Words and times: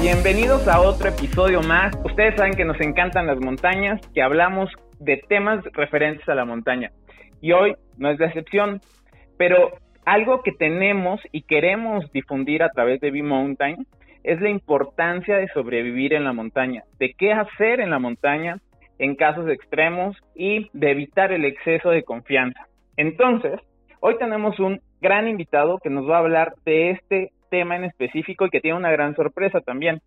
Bienvenidos 0.00 0.68
a 0.68 0.80
otro 0.80 1.08
episodio 1.08 1.60
más. 1.60 1.92
Ustedes 2.04 2.36
saben 2.36 2.54
que 2.54 2.64
nos 2.64 2.80
encantan 2.80 3.26
las 3.26 3.40
montañas, 3.40 4.00
que 4.14 4.22
hablamos 4.22 4.70
de 5.00 5.20
temas 5.28 5.64
referentes 5.72 6.28
a 6.28 6.36
la 6.36 6.44
montaña. 6.44 6.92
Y 7.40 7.50
hoy 7.50 7.74
no 7.96 8.08
es 8.08 8.20
la 8.20 8.26
excepción, 8.26 8.80
pero 9.36 9.72
algo 10.04 10.42
que 10.44 10.52
tenemos 10.52 11.20
y 11.32 11.42
queremos 11.42 12.10
difundir 12.12 12.62
a 12.62 12.68
través 12.68 13.00
de 13.00 13.10
B-Mountain 13.10 13.88
es 14.22 14.40
la 14.40 14.50
importancia 14.50 15.36
de 15.36 15.48
sobrevivir 15.48 16.14
en 16.14 16.22
la 16.22 16.32
montaña, 16.32 16.84
de 17.00 17.14
qué 17.14 17.32
hacer 17.32 17.80
en 17.80 17.90
la 17.90 17.98
montaña 17.98 18.58
en 19.00 19.16
casos 19.16 19.50
extremos 19.50 20.16
y 20.36 20.70
de 20.74 20.92
evitar 20.92 21.32
el 21.32 21.44
exceso 21.44 21.90
de 21.90 22.04
confianza. 22.04 22.68
Entonces, 22.96 23.58
hoy 23.98 24.16
tenemos 24.18 24.60
un 24.60 24.80
gran 25.00 25.26
invitado 25.26 25.78
que 25.78 25.90
nos 25.90 26.08
va 26.08 26.18
a 26.18 26.20
hablar 26.20 26.54
de 26.64 26.90
este 26.90 27.32
tema 27.48 27.76
en 27.76 27.84
específico 27.84 28.46
y 28.46 28.50
que 28.50 28.60
tiene 28.60 28.78
una 28.78 28.90
gran 28.90 29.14
sorpresa 29.16 29.60
también. 29.60 30.00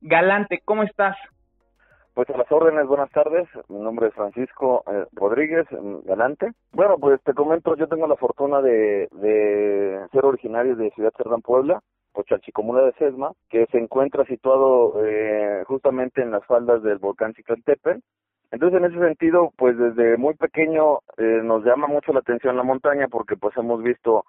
Galante, 0.00 0.60
¿cómo 0.64 0.82
estás? 0.82 1.16
Pues 2.14 2.30
a 2.30 2.38
las 2.38 2.50
órdenes, 2.50 2.86
buenas 2.86 3.10
tardes. 3.10 3.46
Mi 3.68 3.78
nombre 3.78 4.08
es 4.08 4.14
Francisco 4.14 4.82
eh, 4.86 5.04
Rodríguez 5.12 5.66
mm, 5.70 6.06
Galante. 6.06 6.52
Bueno, 6.72 6.96
pues 6.98 7.20
te 7.22 7.34
comento, 7.34 7.76
yo 7.76 7.88
tengo 7.88 8.06
la 8.06 8.16
fortuna 8.16 8.62
de, 8.62 9.08
ser 10.12 10.24
originario 10.24 10.76
de 10.76 10.90
Ciudad 10.92 11.12
Cerdán, 11.16 11.42
Puebla, 11.42 11.80
Chalchicomula 12.24 12.82
de 12.82 12.92
Sesma, 12.92 13.32
que 13.50 13.66
se 13.66 13.78
encuentra 13.78 14.24
situado 14.24 15.04
eh, 15.04 15.64
justamente 15.66 16.22
en 16.22 16.30
las 16.30 16.44
faldas 16.46 16.82
del 16.82 16.98
volcán 16.98 17.34
Ciclantepec. 17.34 18.00
Entonces, 18.52 18.78
en 18.78 18.86
ese 18.86 18.98
sentido, 18.98 19.52
pues 19.56 19.76
desde 19.76 20.16
muy 20.16 20.34
pequeño 20.34 21.00
eh, 21.18 21.40
nos 21.42 21.64
llama 21.64 21.86
mucho 21.86 22.12
la 22.12 22.20
atención 22.20 22.56
la 22.56 22.62
montaña 22.62 23.08
porque 23.08 23.36
pues 23.36 23.56
hemos 23.56 23.82
visto 23.82 24.24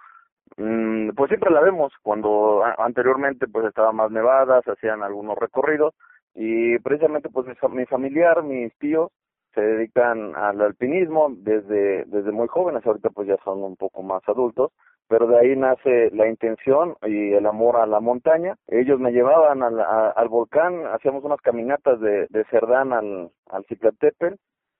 Mm, 0.55 1.09
pues 1.09 1.29
siempre 1.29 1.51
la 1.51 1.61
vemos 1.61 1.91
cuando 2.01 2.63
anteriormente 2.77 3.47
pues 3.47 3.65
estaba 3.65 3.91
más 3.91 4.11
nevada, 4.11 4.61
se 4.61 4.71
hacían 4.71 5.03
algunos 5.03 5.37
recorridos 5.37 5.93
y 6.33 6.79
precisamente 6.79 7.29
pues 7.29 7.47
mi 7.69 7.85
familiar, 7.85 8.43
mis 8.43 8.75
tíos 8.77 9.11
se 9.53 9.61
dedican 9.61 10.35
al 10.35 10.61
alpinismo 10.61 11.29
desde 11.31 12.05
desde 12.05 12.31
muy 12.31 12.47
jóvenes, 12.47 12.85
ahorita 12.85 13.09
pues 13.09 13.27
ya 13.27 13.37
son 13.43 13.63
un 13.63 13.75
poco 13.75 14.03
más 14.03 14.21
adultos, 14.27 14.71
pero 15.07 15.27
de 15.27 15.39
ahí 15.39 15.55
nace 15.55 16.11
la 16.11 16.27
intención 16.27 16.95
y 17.03 17.33
el 17.33 17.45
amor 17.45 17.77
a 17.77 17.85
la 17.85 17.99
montaña. 17.99 18.55
Ellos 18.67 18.99
me 18.99 19.11
llevaban 19.11 19.63
al, 19.63 19.79
al 19.79 20.29
volcán, 20.29 20.85
hacíamos 20.87 21.23
unas 21.23 21.41
caminatas 21.41 21.99
de, 21.99 22.27
Cerdán 22.49 22.93
al, 22.93 23.31
al 23.49 23.65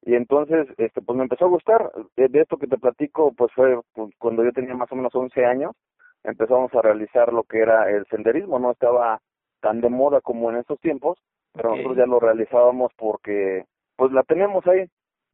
y 0.08 0.16
entonces 0.16 0.67
este 0.77 1.02
pues 1.02 1.17
me 1.17 1.23
empezó 1.23 1.45
a 1.45 1.50
gustar. 1.50 1.91
De, 2.16 2.30
esto 2.39 2.55
que 2.58 2.67
te 2.67 2.77
platico 2.77 3.33
pues 3.33 3.52
fue 3.53 3.77
pues, 3.94 4.09
cuando 4.17 4.41
yo 4.45 4.53
tenía 4.53 4.73
más 4.73 4.89
o 4.94 4.95
menos 4.95 5.14
11 5.14 5.45
años 5.45 5.75
empezamos 6.23 6.73
a 6.73 6.81
realizar 6.81 7.33
lo 7.33 7.44
que 7.44 7.59
era 7.59 7.91
el 7.91 8.05
senderismo 8.05 8.58
no 8.58 8.72
estaba 8.72 9.19
tan 9.59 9.81
de 9.81 9.89
moda 9.89 10.22
como 10.22 10.49
en 10.49 10.58
estos 10.58 10.80
tiempos 10.80 11.19
pero 11.53 11.72
nosotros 11.72 11.97
ya 11.97 12.05
lo 12.05 12.22
realizábamos 12.22 12.94
porque 12.95 13.66
pues 13.97 14.14
la 14.14 14.23
tenemos 14.23 14.66
ahí 14.67 14.86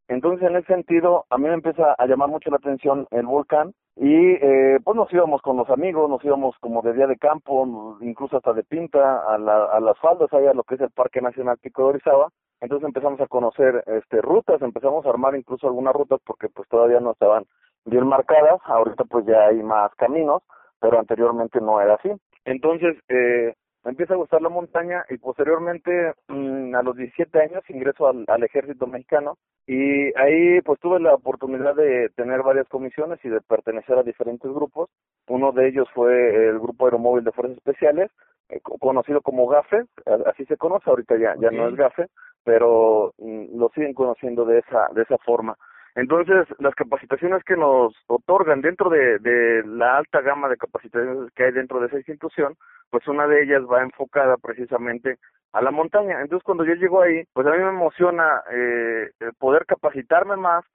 entonces 0.07 0.47
en 0.47 0.55
ese 0.55 0.67
sentido 0.67 1.25
a 1.29 1.37
mí 1.37 1.47
me 1.47 1.53
empieza 1.53 1.93
a 1.97 2.05
llamar 2.05 2.29
mucho 2.29 2.49
la 2.49 2.57
atención 2.57 3.07
el 3.11 3.25
volcán 3.25 3.73
y 3.95 4.13
eh, 4.13 4.79
pues 4.83 4.95
nos 4.95 5.11
íbamos 5.13 5.41
con 5.41 5.57
los 5.57 5.69
amigos 5.69 6.09
nos 6.09 6.23
íbamos 6.23 6.55
como 6.59 6.81
de 6.81 6.93
día 6.93 7.07
de 7.07 7.17
campo 7.17 7.97
incluso 8.01 8.37
hasta 8.37 8.53
de 8.53 8.63
pinta 8.63 9.23
a, 9.27 9.37
la, 9.37 9.65
a 9.65 9.79
las 9.79 9.97
faldas 9.99 10.31
allá 10.33 10.51
a 10.51 10.53
lo 10.53 10.63
que 10.63 10.75
es 10.75 10.81
el 10.81 10.91
Parque 10.91 11.21
Nacional 11.21 11.57
Pico 11.57 11.83
de 11.83 11.89
Orizaba 11.89 12.29
entonces 12.63 12.87
empezamos 12.87 13.19
a 13.19 13.27
conocer 13.27 13.83
este 13.87 14.21
rutas, 14.21 14.61
empezamos 14.61 15.05
a 15.05 15.09
armar 15.09 15.35
incluso 15.35 15.67
algunas 15.67 15.93
rutas 15.93 16.21
porque 16.25 16.47
pues 16.47 16.65
todavía 16.69 17.01
no 17.01 17.11
estaban 17.11 17.43
bien 17.83 18.07
marcadas, 18.07 18.61
ahorita 18.63 19.03
pues 19.03 19.25
ya 19.25 19.47
hay 19.47 19.61
más 19.61 19.93
caminos, 19.95 20.43
pero 20.79 20.97
anteriormente 20.97 21.59
no 21.59 21.81
era 21.81 21.95
así. 21.95 22.09
Entonces, 22.45 22.95
eh, 23.09 23.53
me 23.83 23.91
empieza 23.91 24.13
a 24.13 24.17
gustar 24.17 24.41
la 24.41 24.49
montaña 24.49 25.03
y 25.09 25.17
posteriormente 25.17 26.13
mm, 26.27 26.75
a 26.75 26.83
los 26.83 26.95
17 26.95 27.39
años 27.39 27.63
ingreso 27.69 28.07
al, 28.07 28.25
al, 28.27 28.43
ejército 28.43 28.87
mexicano 28.87 29.37
y 29.67 30.17
ahí 30.17 30.61
pues 30.61 30.79
tuve 30.79 30.99
la 30.99 31.13
oportunidad 31.13 31.75
de 31.75 32.09
tener 32.15 32.41
varias 32.43 32.67
comisiones 32.69 33.19
y 33.23 33.29
de 33.29 33.41
pertenecer 33.41 33.97
a 33.97 34.03
diferentes 34.03 34.51
grupos. 34.51 34.89
Uno 35.27 35.51
de 35.51 35.67
ellos 35.67 35.87
fue 35.93 36.49
el 36.49 36.59
Grupo 36.59 36.85
Aeromóvil 36.85 37.23
de 37.23 37.31
Fuerzas 37.31 37.57
Especiales, 37.57 38.11
eh, 38.49 38.59
conocido 38.61 39.21
como 39.21 39.47
GAFE, 39.47 39.85
así 40.25 40.45
se 40.45 40.57
conoce, 40.57 40.89
ahorita 40.89 41.17
ya, 41.17 41.35
ya 41.39 41.49
no 41.51 41.67
es 41.67 41.75
GAFE, 41.75 42.07
pero 42.43 43.13
mm, 43.17 43.57
lo 43.57 43.69
siguen 43.69 43.93
conociendo 43.93 44.45
de 44.45 44.59
esa, 44.59 44.89
de 44.93 45.03
esa 45.03 45.17
forma. 45.19 45.57
Entonces, 45.95 46.47
las 46.59 46.73
capacitaciones 46.75 47.43
que 47.43 47.55
nos 47.55 47.93
otorgan 48.07 48.61
dentro 48.61 48.89
de, 48.89 49.19
de 49.19 49.63
la 49.65 49.97
alta 49.97 50.21
gama 50.21 50.49
de 50.49 50.57
capacitaciones 50.57 51.31
que 51.33 51.45
hay 51.45 51.51
dentro 51.51 51.79
de 51.79 51.87
esa 51.87 51.97
institución, 51.97 52.55
pues 52.89 53.07
una 53.07 53.27
de 53.27 53.43
ellas 53.43 53.61
va 53.71 53.83
enfocada 53.83 54.37
precisamente 54.37 55.17
a 55.53 55.61
la 55.61 55.71
montaña. 55.71 56.21
Entonces, 56.21 56.43
cuando 56.43 56.65
yo 56.65 56.73
llego 56.73 57.01
ahí, 57.01 57.23
pues 57.33 57.45
a 57.45 57.51
mí 57.51 57.57
me 57.57 57.69
emociona 57.69 58.41
eh, 58.51 59.11
poder 59.37 59.65
capacitarme 59.65 60.35
más 60.35 60.65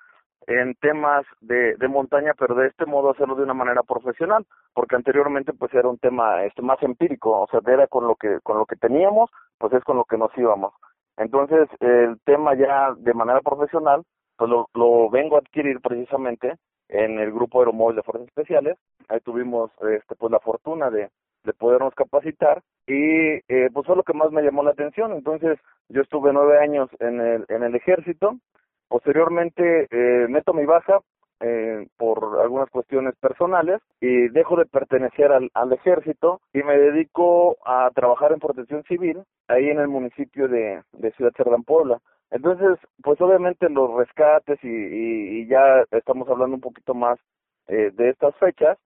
en 0.47 0.75
temas 0.77 1.27
de, 1.41 1.75
de 1.77 1.89
montaña, 1.89 2.33
pero 2.39 2.55
de 2.55 2.69
este 2.69 2.87
modo 2.87 3.11
hacerlo 3.11 3.35
de 3.35 3.43
una 3.43 3.55
manera 3.55 3.83
profesional, 3.83 4.47
porque 4.73 4.97
anteriormente 4.97 5.53
pues 5.53 5.75
era 5.75 5.89
un 5.89 5.99
tema 5.99 6.45
este 6.45 6.63
más 6.63 6.83
empírico, 6.83 7.41
o 7.41 7.47
sea, 7.49 7.61
era 7.67 7.87
con 7.87 8.07
lo 8.07 8.15
que 8.15 8.39
con 8.43 8.57
lo 8.57 8.65
que 8.65 8.77
teníamos, 8.77 9.31
pues 9.59 9.73
es 9.75 9.85
con 9.85 9.97
lo 9.97 10.05
que 10.05 10.17
nos 10.17 10.31
íbamos. 10.39 10.73
Entonces, 11.19 11.69
el 11.81 12.19
tema 12.25 12.55
ya 12.55 12.95
de 12.97 13.13
manera 13.13 13.41
profesional, 13.41 14.05
pues 14.39 14.51
lo, 14.51 14.69
lo 14.75 15.11
vengo 15.11 15.37
a 15.37 15.41
adquirir 15.41 15.81
precisamente 15.81 16.55
en 16.89 17.19
el 17.19 17.33
grupo 17.33 17.59
Aeromóvil 17.59 17.97
de 17.97 18.03
Fuerzas 18.03 18.29
Especiales. 18.29 18.79
Ahí 19.09 19.21
tuvimos 19.21 19.71
este, 19.83 20.15
pues 20.15 20.33
la 20.33 20.39
fortuna 20.39 20.91
de, 20.91 21.11
de 21.45 21.53
podernos 21.53 21.95
capacitar 21.95 22.63
y 22.87 23.41
eh, 23.49 23.69
pues 23.73 23.87
fue 23.87 23.97
lo 23.97 24.05
que 24.05 24.15
más 24.15 24.31
me 24.31 24.43
llamó 24.43 24.63
la 24.63 24.71
atención. 24.71 25.13
Entonces, 25.13 25.59
yo 25.89 26.03
estuve 26.03 26.33
nueve 26.33 26.59
años 26.61 26.89
en 27.01 27.21
el, 27.21 27.45
en 27.49 27.63
el 27.65 27.75
ejército. 27.75 28.37
Posteriormente, 28.89 29.89
eh, 29.91 30.27
meto 30.29 30.55
mi 30.55 30.65
baja 30.65 31.01
eh, 31.41 31.87
por 31.97 32.41
algunas 32.41 32.69
cuestiones 32.71 33.15
personales 33.17 33.81
y 34.01 34.29
dejo 34.29 34.57
de 34.57 34.67
pertenecer 34.67 35.33
al, 35.33 35.51
al 35.55 35.73
ejército 35.73 36.41
y 36.53 36.63
me 36.63 36.77
dedico 36.77 37.57
a 37.65 37.91
trabajar 37.95 38.33
en 38.33 38.41
protección 38.41 38.83
civil 38.85 39.23
ahí 39.47 39.69
en 39.69 39.79
el 39.79 39.89
municipio 39.89 40.49
de, 40.49 40.83
de 40.93 41.13
Ciudad 41.13 41.33
Cerdán, 41.37 41.63
Puebla. 41.63 42.01
Entonces, 42.31 42.79
pues 43.03 43.21
obviamente 43.21 43.69
los 43.71 43.95
rescates 43.95 44.59
y, 44.63 44.69
y, 44.69 45.47
ya 45.47 45.85
estamos 45.93 46.29
hablando 46.29 46.57
un 46.57 46.61
poquito 46.61 46.93
más 46.93 47.19
eh, 47.69 47.91
de 47.95 48.11
estas 48.11 48.35
fechas, 48.37 48.77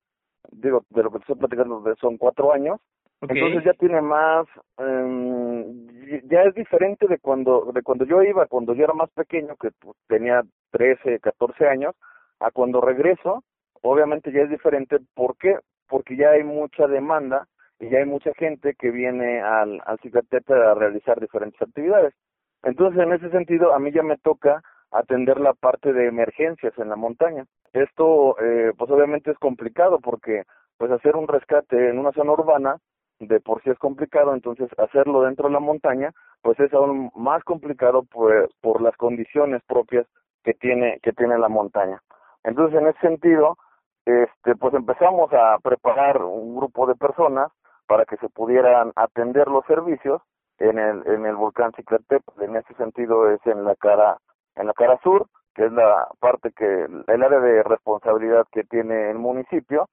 digo, 0.53 0.85
de 0.91 1.03
lo 1.03 1.11
que 1.11 1.19
estoy 1.19 1.37
platicando 1.37 1.83
son 2.01 2.19
cuatro 2.19 2.53
años, 2.53 2.79
entonces 3.23 3.65
ya 3.65 3.73
tiene 3.75 4.01
más, 4.01 4.47
eh, 4.79 6.21
ya 6.25 6.43
es 6.43 6.55
diferente 6.55 7.07
de 7.07 7.19
cuando, 7.19 7.71
de 7.73 7.83
cuando 7.83 8.05
yo 8.05 8.23
iba, 8.23 8.47
cuando 8.47 8.75
yo 8.75 8.85
era 8.85 8.95
más 8.95 9.11
pequeño, 9.11 9.55
que 9.57 9.71
pues, 9.79 9.97
tenía 10.09 10.43
13, 10.73 11.21
14 11.21 11.69
años, 11.69 11.95
a 12.43 12.51
cuando 12.51 12.81
regreso, 12.81 13.43
obviamente 13.83 14.33
ya 14.33 14.43
es 14.43 14.51
diferente. 14.51 14.99
¿Por 15.15 15.37
qué? 15.37 15.57
Porque 15.89 16.17
ya 16.17 16.31
hay 16.31 16.45
mucha 16.45 16.87
demanda 16.87 17.47
y 17.79 17.91
ya 17.91 17.99
hay 17.99 18.07
mucha 18.07 18.33
gente 18.35 18.75
que 18.75 18.91
viene 18.91 19.41
al, 19.41 19.81
al 19.85 19.99
a 19.99 20.75
realizar 20.75 21.21
diferentes 21.21 21.61
actividades. 21.61 22.15
Entonces, 22.63 23.03
en 23.03 23.13
ese 23.13 23.31
sentido, 23.31 23.75
a 23.75 23.79
mí 23.79 23.91
ya 23.91 24.03
me 24.03 24.19
toca 24.19 24.63
atender 24.93 25.41
la 25.41 25.55
parte 25.55 25.93
de 25.93 26.07
emergencias 26.07 26.73
en 26.79 26.89
la 26.89 26.97
montaña. 26.97 27.45
Esto, 27.73 28.37
eh, 28.41 28.73
pues 28.77 28.91
obviamente 28.91 29.31
es 29.31 29.39
complicado 29.39 29.99
porque, 30.01 30.45
pues 30.79 30.91
hacer 30.93 31.17
un 31.17 31.27
rescate 31.27 31.89
en 31.89 31.99
una 31.99 32.13
zona 32.13 32.33
urbana, 32.33 32.77
de 33.19 33.41
por 33.41 33.63
sí 33.63 33.71
es 33.71 33.79
complicado, 33.79 34.35
entonces 34.35 34.69
hacerlo 34.79 35.23
dentro 35.23 35.49
de 35.49 35.55
la 35.55 35.61
montaña, 35.61 36.13
pues 36.43 36.59
es 36.61 36.73
aún 36.73 37.11
más 37.15 37.43
complicado 37.45 38.03
por, 38.03 38.51
por 38.61 38.83
las 38.83 38.97
condiciones 38.97 39.63
propias 39.67 40.07
que 40.45 40.55
tiene, 40.55 40.99
que 41.03 41.13
tiene 41.13 41.39
la 41.39 41.49
montaña. 41.49 42.01
Entonces, 42.45 42.81
en 42.81 42.89
ese 42.89 43.01
sentido, 43.01 43.57
este, 44.05 44.57
pues 44.57 44.75
empezamos 44.75 45.33
a 45.33 45.59
preparar 45.63 46.23
un 46.23 46.57
grupo 46.57 46.87
de 46.87 46.95
personas 46.95 47.53
para 47.87 48.05
que 48.05 48.17
se 48.17 48.29
pudieran 48.29 48.93
atender 48.97 49.49
los 49.49 49.65
servicios 49.67 50.23
en 50.59 50.79
el, 50.79 51.07
en 51.07 51.27
el 51.27 51.37
volcán 51.37 51.73
Ciclatep. 51.73 52.23
En 52.41 52.57
ese 52.57 52.75
sentido 52.75 53.31
es 53.31 53.41
en 53.47 53.65
la 53.65 53.75
cara, 53.77 54.19
en 54.57 54.67
la 54.67 54.73
cara 54.73 54.99
sur, 55.03 55.27
que 55.55 55.67
es 55.67 55.73
la 55.73 56.09
parte 56.19 56.51
que, 56.53 56.87
el 57.07 57.23
área 57.23 57.41
de 57.41 57.63
responsabilidad 57.63 58.47
que 58.51 58.65
tiene 58.65 59.11
el 59.11 59.19
municipio. 59.19 59.89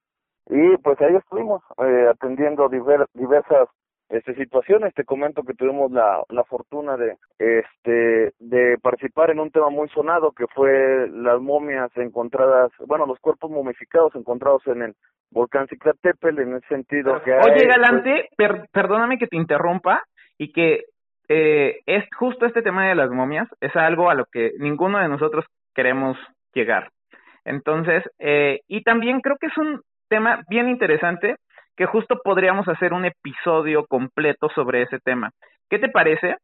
Y 0.46 0.76
pues 0.78 1.00
ahí 1.00 1.14
estuvimos 1.14 1.62
eh, 1.78 2.08
atendiendo 2.10 2.68
diversas 2.68 3.68
este 4.10 4.34
situaciones. 4.34 4.92
Te 4.94 5.04
comento 5.04 5.44
que 5.44 5.54
tuvimos 5.54 5.90
la, 5.92 6.22
la 6.28 6.44
fortuna 6.44 6.96
de 6.96 7.16
este 7.38 8.32
de 8.38 8.76
participar 8.82 9.30
en 9.30 9.40
un 9.40 9.50
tema 9.50 9.70
muy 9.70 9.88
sonado 9.90 10.32
que 10.32 10.46
fue 10.48 11.08
las 11.10 11.40
momias 11.40 11.90
encontradas 11.96 12.70
bueno 12.86 13.06
los 13.06 13.18
cuerpos 13.20 13.50
momificados 13.50 14.14
encontrados 14.14 14.66
en 14.66 14.82
el 14.82 14.94
volcán 15.30 15.68
Ciclatepel 15.68 16.38
en 16.40 16.56
ese 16.56 16.66
sentido 16.68 17.22
que 17.22 17.32
oye 17.32 17.66
Galante 17.66 18.28
perdóname 18.72 19.18
que 19.18 19.26
te 19.26 19.36
interrumpa 19.36 20.02
y 20.36 20.52
que 20.52 20.84
eh, 21.28 21.80
es 21.86 22.04
justo 22.18 22.46
este 22.46 22.62
tema 22.62 22.88
de 22.88 22.94
las 22.94 23.10
momias 23.10 23.48
es 23.60 23.74
algo 23.76 24.10
a 24.10 24.14
lo 24.14 24.26
que 24.26 24.52
ninguno 24.58 24.98
de 24.98 25.08
nosotros 25.08 25.44
queremos 25.74 26.18
llegar. 26.52 26.90
Entonces 27.44 28.02
eh, 28.18 28.60
y 28.66 28.82
también 28.82 29.20
creo 29.20 29.36
que 29.40 29.46
es 29.46 29.56
un 29.56 29.80
tema 30.08 30.42
bien 30.48 30.68
interesante 30.68 31.36
que 31.80 31.86
justo 31.86 32.20
podríamos 32.22 32.68
hacer 32.68 32.92
un 32.92 33.06
episodio 33.06 33.86
completo 33.86 34.50
sobre 34.54 34.82
ese 34.82 34.98
tema. 34.98 35.30
¿Qué 35.70 35.78
te 35.78 35.88
parece 35.88 36.36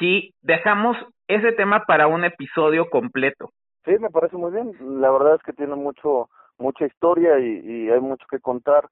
si 0.00 0.34
dejamos 0.42 0.96
ese 1.28 1.52
tema 1.52 1.84
para 1.86 2.08
un 2.08 2.24
episodio 2.24 2.90
completo? 2.90 3.50
Sí, 3.84 3.92
me 4.00 4.10
parece 4.10 4.36
muy 4.36 4.50
bien. 4.50 4.72
La 5.00 5.12
verdad 5.12 5.36
es 5.36 5.42
que 5.44 5.52
tiene 5.52 5.76
mucho 5.76 6.28
mucha 6.58 6.84
historia 6.84 7.38
y, 7.38 7.60
y 7.64 7.90
hay 7.90 8.00
mucho 8.00 8.26
que 8.28 8.40
contar. 8.40 8.88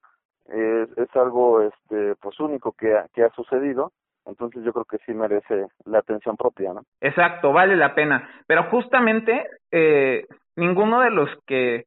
Es, 0.47 0.97
es 0.97 1.17
algo 1.17 1.61
este 1.61 2.15
pues 2.21 2.39
único 2.39 2.71
que 2.71 2.97
que 3.13 3.25
ha 3.25 3.31
sucedido 3.31 3.91
entonces 4.27 4.63
yo 4.63 4.73
creo 4.73 4.85
que 4.85 4.99
sí 5.05 5.13
merece 5.13 5.67
la 5.87 5.99
atención 5.99 6.37
propia, 6.37 6.73
¿no? 6.73 6.83
Exacto, 7.01 7.53
vale 7.53 7.75
la 7.75 7.97
pena. 7.97 8.31
Pero 8.47 8.71
justamente 8.71 9.45
eh, 9.73 10.29
ninguno 10.55 11.01
de 11.01 11.11
los 11.11 11.29
que 11.47 11.87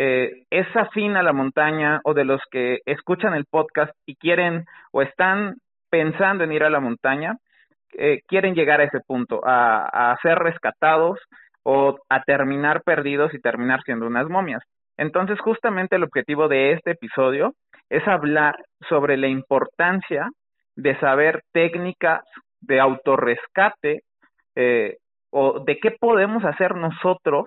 eh, 0.00 0.44
es 0.48 0.68
afín 0.76 1.16
a 1.16 1.24
la 1.24 1.32
montaña 1.32 2.00
o 2.04 2.14
de 2.14 2.24
los 2.24 2.40
que 2.52 2.78
escuchan 2.86 3.34
el 3.34 3.46
podcast 3.46 3.90
y 4.06 4.14
quieren 4.14 4.64
o 4.92 5.02
están 5.02 5.56
pensando 5.90 6.44
en 6.44 6.52
ir 6.52 6.62
a 6.62 6.70
la 6.70 6.78
montaña, 6.78 7.36
eh, 7.94 8.20
quieren 8.28 8.54
llegar 8.54 8.80
a 8.80 8.84
ese 8.84 9.00
punto, 9.00 9.40
a, 9.44 10.12
a 10.12 10.16
ser 10.22 10.38
rescatados 10.38 11.18
o 11.64 11.98
a 12.08 12.22
terminar 12.22 12.82
perdidos 12.84 13.34
y 13.34 13.40
terminar 13.40 13.82
siendo 13.82 14.06
unas 14.06 14.28
momias. 14.28 14.62
Entonces, 14.96 15.40
justamente 15.40 15.96
el 15.96 16.04
objetivo 16.04 16.46
de 16.46 16.74
este 16.74 16.92
episodio 16.92 17.54
es 17.90 18.06
hablar 18.06 18.54
sobre 18.88 19.16
la 19.16 19.26
importancia 19.26 20.28
de 20.76 20.96
saber 21.00 21.42
técnicas 21.52 22.22
de 22.60 22.78
autorrescate 22.78 24.02
eh, 24.54 24.98
o 25.30 25.58
de 25.58 25.80
qué 25.80 25.90
podemos 25.90 26.44
hacer 26.44 26.76
nosotros 26.76 27.46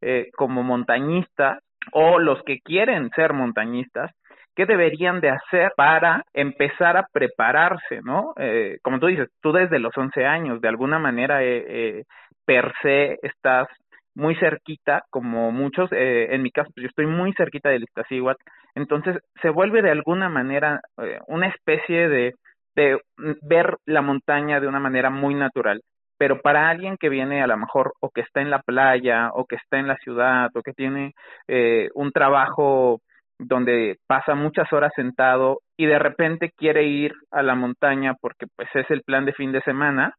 eh, 0.00 0.30
como 0.36 0.62
montañistas 0.62 1.58
o 1.92 2.18
los 2.18 2.42
que 2.44 2.60
quieren 2.60 3.10
ser 3.10 3.32
montañistas, 3.32 4.10
qué 4.54 4.66
deberían 4.66 5.20
de 5.20 5.30
hacer 5.30 5.72
para 5.76 6.24
empezar 6.32 6.96
a 6.96 7.06
prepararse, 7.12 8.00
¿no? 8.02 8.34
Eh, 8.38 8.78
como 8.82 8.98
tú 8.98 9.06
dices, 9.06 9.28
tú 9.40 9.52
desde 9.52 9.78
los 9.78 9.96
11 9.96 10.24
años, 10.26 10.60
de 10.60 10.68
alguna 10.68 10.98
manera, 10.98 11.42
eh, 11.44 11.64
eh, 11.68 12.04
per 12.44 12.72
se, 12.82 13.18
estás 13.22 13.68
muy 14.14 14.34
cerquita, 14.36 15.04
como 15.10 15.52
muchos, 15.52 15.90
eh, 15.92 16.34
en 16.34 16.42
mi 16.42 16.50
caso, 16.50 16.70
pues 16.74 16.82
yo 16.82 16.88
estoy 16.88 17.06
muy 17.06 17.32
cerquita 17.34 17.68
del 17.68 17.84
Iztaccíhuatl, 17.84 18.42
entonces 18.74 19.18
se 19.40 19.50
vuelve 19.50 19.80
de 19.80 19.92
alguna 19.92 20.28
manera 20.28 20.80
eh, 21.00 21.20
una 21.28 21.48
especie 21.48 22.08
de 22.08 22.34
de 22.78 23.00
ver 23.42 23.76
la 23.86 24.02
montaña 24.02 24.60
de 24.60 24.68
una 24.68 24.78
manera 24.78 25.10
muy 25.10 25.34
natural. 25.34 25.82
Pero 26.18 26.40
para 26.40 26.68
alguien 26.68 26.96
que 26.96 27.08
viene 27.08 27.42
a 27.42 27.46
lo 27.46 27.56
mejor 27.56 27.94
o 28.00 28.10
que 28.10 28.22
está 28.22 28.40
en 28.40 28.50
la 28.50 28.60
playa 28.60 29.30
o 29.32 29.46
que 29.46 29.56
está 29.56 29.78
en 29.78 29.88
la 29.88 29.96
ciudad 29.98 30.50
o 30.54 30.62
que 30.62 30.72
tiene 30.72 31.14
eh, 31.46 31.88
un 31.94 32.12
trabajo 32.12 33.00
donde 33.38 33.98
pasa 34.06 34.34
muchas 34.34 34.72
horas 34.72 34.92
sentado 34.96 35.60
y 35.76 35.86
de 35.86 35.98
repente 35.98 36.52
quiere 36.56 36.84
ir 36.84 37.14
a 37.30 37.42
la 37.42 37.54
montaña 37.54 38.14
porque 38.20 38.46
pues 38.56 38.68
es 38.74 38.90
el 38.90 39.02
plan 39.02 39.24
de 39.24 39.32
fin 39.32 39.52
de 39.52 39.62
semana, 39.62 40.14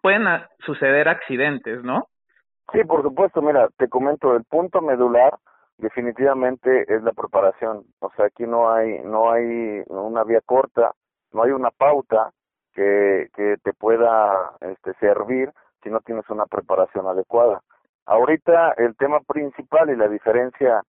pueden 0.00 0.24
suceder 0.60 1.08
accidentes, 1.08 1.84
¿no? 1.84 2.06
Sí, 2.72 2.82
por 2.84 3.02
supuesto, 3.02 3.42
mira, 3.42 3.68
te 3.76 3.88
comento, 3.88 4.34
el 4.34 4.44
punto 4.44 4.80
medular 4.80 5.34
definitivamente 5.76 6.84
es 6.88 7.02
la 7.02 7.12
preparación, 7.12 7.84
o 7.98 8.10
sea, 8.16 8.26
aquí 8.26 8.44
no 8.46 8.72
hay 8.72 9.00
no 9.04 9.30
hay 9.30 9.82
una 9.88 10.24
vía 10.24 10.40
corta, 10.44 10.92
no 11.32 11.42
hay 11.42 11.50
una 11.50 11.70
pauta 11.70 12.30
que, 12.74 13.28
que 13.34 13.56
te 13.62 13.72
pueda 13.72 14.52
este, 14.60 14.94
servir 14.94 15.52
si 15.82 15.90
no 15.90 16.00
tienes 16.00 16.28
una 16.30 16.46
preparación 16.46 17.06
adecuada. 17.06 17.60
Ahorita 18.06 18.72
el 18.78 18.96
tema 18.96 19.20
principal 19.20 19.90
y 19.90 19.96
la 19.96 20.08
diferencia 20.08 20.82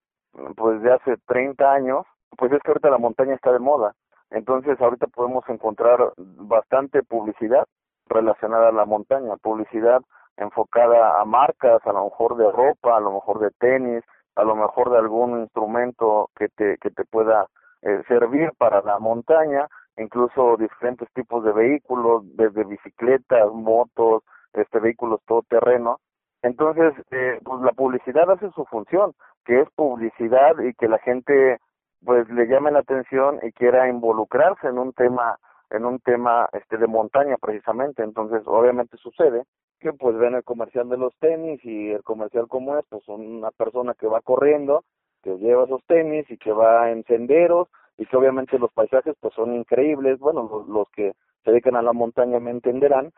pues 0.56 0.81
de 0.81 0.94
hace 0.94 1.15
30 1.27 1.71
años, 1.71 2.06
pues 2.38 2.51
es 2.51 2.62
que 2.62 2.71
ahorita 2.71 2.89
la 2.89 2.97
montaña 2.97 3.35
está 3.35 3.51
de 3.51 3.59
moda. 3.59 3.94
Entonces 4.31 4.80
ahorita 4.81 5.07
podemos 5.07 5.44
encontrar 5.47 6.13
bastante 6.18 7.03
publicidad 7.03 7.65
relacionada 8.07 8.69
a 8.69 8.74
la 8.74 8.86
montaña, 8.86 9.36
publicidad 9.38 10.01
enfocada 10.38 11.21
a 11.21 11.25
marcas, 11.25 11.86
a 11.86 11.94
lo 11.94 12.06
mejor 12.06 12.36
de 12.38 12.51
ropa, 12.51 12.97
a 12.97 13.00
lo 13.00 13.12
mejor 13.12 13.39
de 13.39 13.51
tenis, 13.59 14.03
a 14.36 14.44
lo 14.44 14.56
mejor 14.56 14.89
de 14.89 14.97
algún 14.97 15.41
instrumento 15.41 16.29
que 16.36 16.47
te 16.50 16.77
que 16.79 16.89
te 16.89 17.06
pueda 17.06 17.45
eh, 17.83 18.01
servir 18.07 18.51
para 18.57 18.81
la 18.81 18.97
montaña 18.97 19.68
incluso 19.97 20.57
diferentes 20.57 21.07
tipos 21.13 21.43
de 21.43 21.51
vehículos, 21.51 22.23
desde 22.35 22.63
bicicletas, 22.63 23.51
motos, 23.51 24.23
este 24.53 24.79
vehículos 24.79 25.21
todoterreno. 25.25 25.99
Entonces, 26.41 26.93
eh, 27.11 27.39
pues 27.43 27.61
la 27.61 27.71
publicidad 27.71 28.29
hace 28.29 28.51
su 28.51 28.65
función, 28.65 29.13
que 29.45 29.61
es 29.61 29.69
publicidad 29.75 30.59
y 30.59 30.73
que 30.73 30.87
la 30.87 30.99
gente 30.99 31.59
pues 32.03 32.29
le 32.29 32.47
llame 32.47 32.71
la 32.71 32.79
atención 32.79 33.39
y 33.41 33.51
quiera 33.51 33.87
involucrarse 33.87 34.67
en 34.67 34.77
un 34.77 34.93
tema 34.93 35.37
en 35.69 35.85
un 35.85 35.99
tema 35.99 36.49
este 36.53 36.77
de 36.77 36.87
montaña 36.87 37.37
precisamente 37.41 38.03
entonces 38.03 38.43
obviamente 38.45 38.97
sucede 38.97 39.43
que 39.79 39.93
pues 39.93 40.17
ven 40.17 40.35
el 40.35 40.43
comercial 40.43 40.89
de 40.89 40.97
los 40.97 41.15
tenis 41.19 41.63
y 41.63 41.91
el 41.91 42.03
comercial 42.03 42.47
como 42.47 42.77
es 42.77 42.85
pues 42.89 43.07
una 43.07 43.51
persona 43.51 43.93
que 43.93 44.07
va 44.07 44.21
corriendo 44.21 44.83
que 45.23 45.37
lleva 45.37 45.63
esos 45.63 45.83
tenis 45.85 46.29
y 46.29 46.37
que 46.37 46.51
va 46.51 46.91
en 46.91 47.03
senderos 47.05 47.69
y 47.97 48.05
que 48.05 48.17
obviamente 48.17 48.59
los 48.59 48.71
paisajes 48.71 49.15
pues 49.19 49.33
son 49.33 49.55
increíbles, 49.55 50.19
bueno, 50.19 50.49
los, 50.51 50.67
los 50.67 50.89
que 50.89 51.13
se 51.43 51.51
dedican 51.51 51.75
a 51.75 51.81
la 51.81 51.93
montaña 51.93 52.39
me 52.39 52.51
entenderán, 52.51 53.11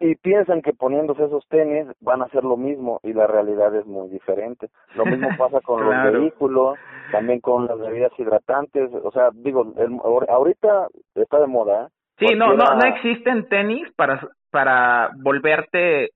y 0.00 0.14
piensan 0.16 0.62
que 0.62 0.72
poniéndose 0.72 1.24
esos 1.24 1.46
tenis 1.48 1.86
van 2.00 2.22
a 2.22 2.26
hacer 2.26 2.44
lo 2.44 2.56
mismo 2.56 3.00
y 3.02 3.12
la 3.12 3.26
realidad 3.26 3.74
es 3.74 3.86
muy 3.86 4.08
diferente. 4.08 4.68
Lo 4.94 5.04
mismo 5.04 5.28
pasa 5.38 5.60
con 5.60 5.84
los 5.84 6.12
vehículos, 6.12 6.78
también 7.12 7.40
con 7.40 7.66
las 7.66 7.78
bebidas 7.78 8.12
hidratantes, 8.18 8.90
o 9.02 9.10
sea, 9.12 9.30
digo, 9.32 9.72
el, 9.76 9.98
ahorita 10.28 10.88
está 11.14 11.40
de 11.40 11.46
moda. 11.46 11.86
¿eh? 11.86 11.88
Sí, 12.18 12.34
no, 12.34 12.54
no, 12.54 12.76
no 12.76 12.86
existen 12.86 13.48
tenis 13.48 13.86
para 13.96 14.20
para 14.50 15.10
volverte 15.16 16.10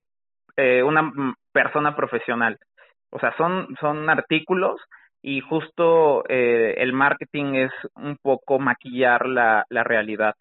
eh, 0.56 0.82
una 0.82 1.12
persona 1.52 1.96
profesional. 1.96 2.58
O 3.10 3.18
sea, 3.18 3.34
son 3.36 3.68
son 3.80 4.08
artículos 4.08 4.80
y 5.22 5.40
justo 5.40 6.24
eh, 6.28 6.74
el 6.78 6.92
marketing 6.92 7.54
es 7.54 7.72
un 7.96 8.16
poco 8.16 8.58
maquillar 8.58 9.26
la, 9.26 9.66
la 9.68 9.84
realidad 9.84 10.34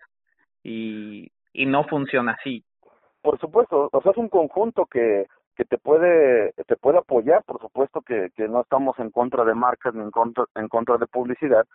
y, 0.63 1.31
y 1.53 1.65
no 1.65 1.83
funciona 1.85 2.33
así. 2.33 2.63
Por 3.21 3.39
supuesto, 3.39 3.89
o 3.91 4.01
sea, 4.01 4.11
es 4.11 4.17
un 4.17 4.29
conjunto 4.29 4.85
que, 4.85 5.25
que 5.55 5.65
te 5.65 5.77
puede 5.77 6.53
te 6.67 6.75
puede 6.77 6.99
apoyar, 6.99 7.43
por 7.43 7.59
supuesto 7.59 8.01
que, 8.01 8.29
que 8.35 8.47
no 8.47 8.61
estamos 8.61 8.97
en 8.99 9.09
contra 9.09 9.43
de 9.43 9.55
marcas 9.55 9.93
ni 9.93 10.03
en 10.03 10.11
contra, 10.11 10.45
en 10.55 10.67
contra 10.67 10.97
de 10.97 11.07
publicidad, 11.07 11.65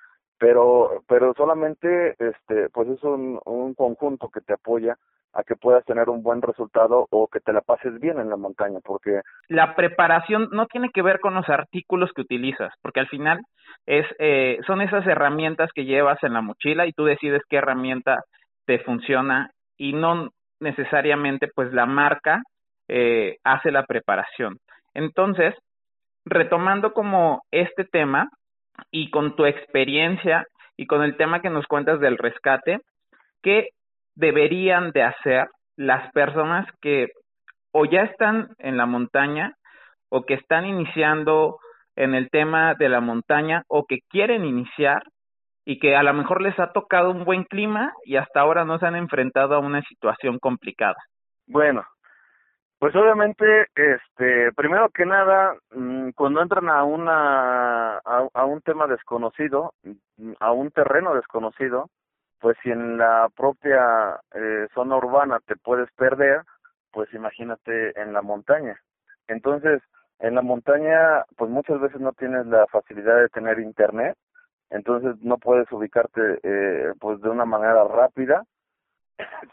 pero 0.42 1.04
pero 1.06 1.32
solamente 1.34 2.16
este 2.18 2.68
pues 2.70 2.88
es 2.88 3.00
un, 3.04 3.38
un 3.44 3.74
conjunto 3.74 4.28
que 4.28 4.40
te 4.40 4.54
apoya 4.54 4.96
a 5.34 5.44
que 5.44 5.54
puedas 5.54 5.84
tener 5.84 6.08
un 6.08 6.24
buen 6.24 6.42
resultado 6.42 7.06
o 7.10 7.28
que 7.28 7.38
te 7.38 7.52
la 7.52 7.60
pases 7.60 8.00
bien 8.00 8.18
en 8.18 8.28
la 8.28 8.36
montaña, 8.36 8.80
porque 8.84 9.20
la 9.46 9.76
preparación 9.76 10.48
no 10.50 10.66
tiene 10.66 10.90
que 10.92 11.00
ver 11.00 11.20
con 11.20 11.34
los 11.34 11.48
artículos 11.48 12.10
que 12.12 12.22
utilizas, 12.22 12.74
porque 12.82 12.98
al 12.98 13.06
final 13.06 13.40
es 13.86 14.04
eh, 14.18 14.58
son 14.66 14.80
esas 14.80 15.06
herramientas 15.06 15.70
que 15.72 15.84
llevas 15.84 16.18
en 16.24 16.32
la 16.32 16.42
mochila 16.42 16.88
y 16.88 16.92
tú 16.92 17.04
decides 17.04 17.42
qué 17.48 17.58
herramienta 17.58 18.24
te 18.66 18.80
funciona 18.80 19.52
y 19.78 19.92
no 19.92 20.30
necesariamente 20.58 21.46
pues 21.54 21.72
la 21.72 21.86
marca 21.86 22.42
eh, 22.88 23.36
hace 23.44 23.70
la 23.70 23.84
preparación. 23.86 24.58
Entonces, 24.92 25.54
retomando 26.24 26.92
como 26.92 27.42
este 27.52 27.84
tema 27.84 28.28
y 28.90 29.10
con 29.10 29.36
tu 29.36 29.46
experiencia 29.46 30.46
y 30.76 30.86
con 30.86 31.02
el 31.02 31.16
tema 31.16 31.40
que 31.40 31.50
nos 31.50 31.66
cuentas 31.66 32.00
del 32.00 32.18
rescate, 32.18 32.80
¿qué 33.42 33.68
deberían 34.14 34.90
de 34.92 35.02
hacer 35.02 35.48
las 35.76 36.10
personas 36.12 36.66
que 36.80 37.08
o 37.72 37.86
ya 37.86 38.02
están 38.02 38.50
en 38.58 38.76
la 38.76 38.86
montaña 38.86 39.54
o 40.10 40.24
que 40.24 40.34
están 40.34 40.66
iniciando 40.66 41.58
en 41.96 42.14
el 42.14 42.30
tema 42.30 42.74
de 42.74 42.88
la 42.88 43.00
montaña 43.00 43.64
o 43.68 43.86
que 43.86 44.00
quieren 44.08 44.44
iniciar 44.44 45.02
y 45.64 45.78
que 45.78 45.96
a 45.96 46.02
lo 46.02 46.12
mejor 46.12 46.42
les 46.42 46.58
ha 46.58 46.72
tocado 46.72 47.10
un 47.10 47.24
buen 47.24 47.44
clima 47.44 47.92
y 48.04 48.16
hasta 48.16 48.40
ahora 48.40 48.64
no 48.64 48.78
se 48.78 48.86
han 48.86 48.96
enfrentado 48.96 49.54
a 49.54 49.60
una 49.60 49.82
situación 49.82 50.38
complicada. 50.38 50.96
Bueno, 51.46 51.84
pues 52.82 52.96
obviamente, 52.96 53.68
este, 53.76 54.50
primero 54.56 54.88
que 54.88 55.06
nada, 55.06 55.54
mm, 55.70 56.10
cuando 56.16 56.42
entran 56.42 56.68
a 56.68 56.82
una, 56.82 57.98
a, 57.98 58.44
un 58.44 58.60
tema 58.62 58.88
desconocido, 58.88 59.72
a 60.40 60.50
un 60.50 60.72
terreno 60.72 61.14
desconocido, 61.14 61.90
pues 62.40 62.56
si 62.60 62.72
en 62.72 62.98
la 62.98 63.28
propia 63.36 64.18
eh, 64.34 64.66
zona 64.74 64.96
urbana 64.96 65.38
te 65.46 65.54
puedes 65.54 65.92
perder, 65.92 66.42
pues 66.90 67.08
imagínate 67.14 68.00
en 68.00 68.12
la 68.12 68.20
montaña. 68.20 68.76
Entonces, 69.28 69.80
en 70.18 70.34
la 70.34 70.42
montaña, 70.42 71.24
pues 71.36 71.52
muchas 71.52 71.80
veces 71.80 72.00
no 72.00 72.10
tienes 72.14 72.46
la 72.46 72.66
facilidad 72.66 73.16
de 73.20 73.28
tener 73.28 73.60
internet, 73.60 74.16
entonces 74.70 75.14
no 75.22 75.38
puedes 75.38 75.70
ubicarte 75.70 76.40
eh, 76.42 76.94
pues 76.98 77.20
de 77.20 77.28
una 77.28 77.44
manera 77.44 77.84
rápida. 77.84 78.42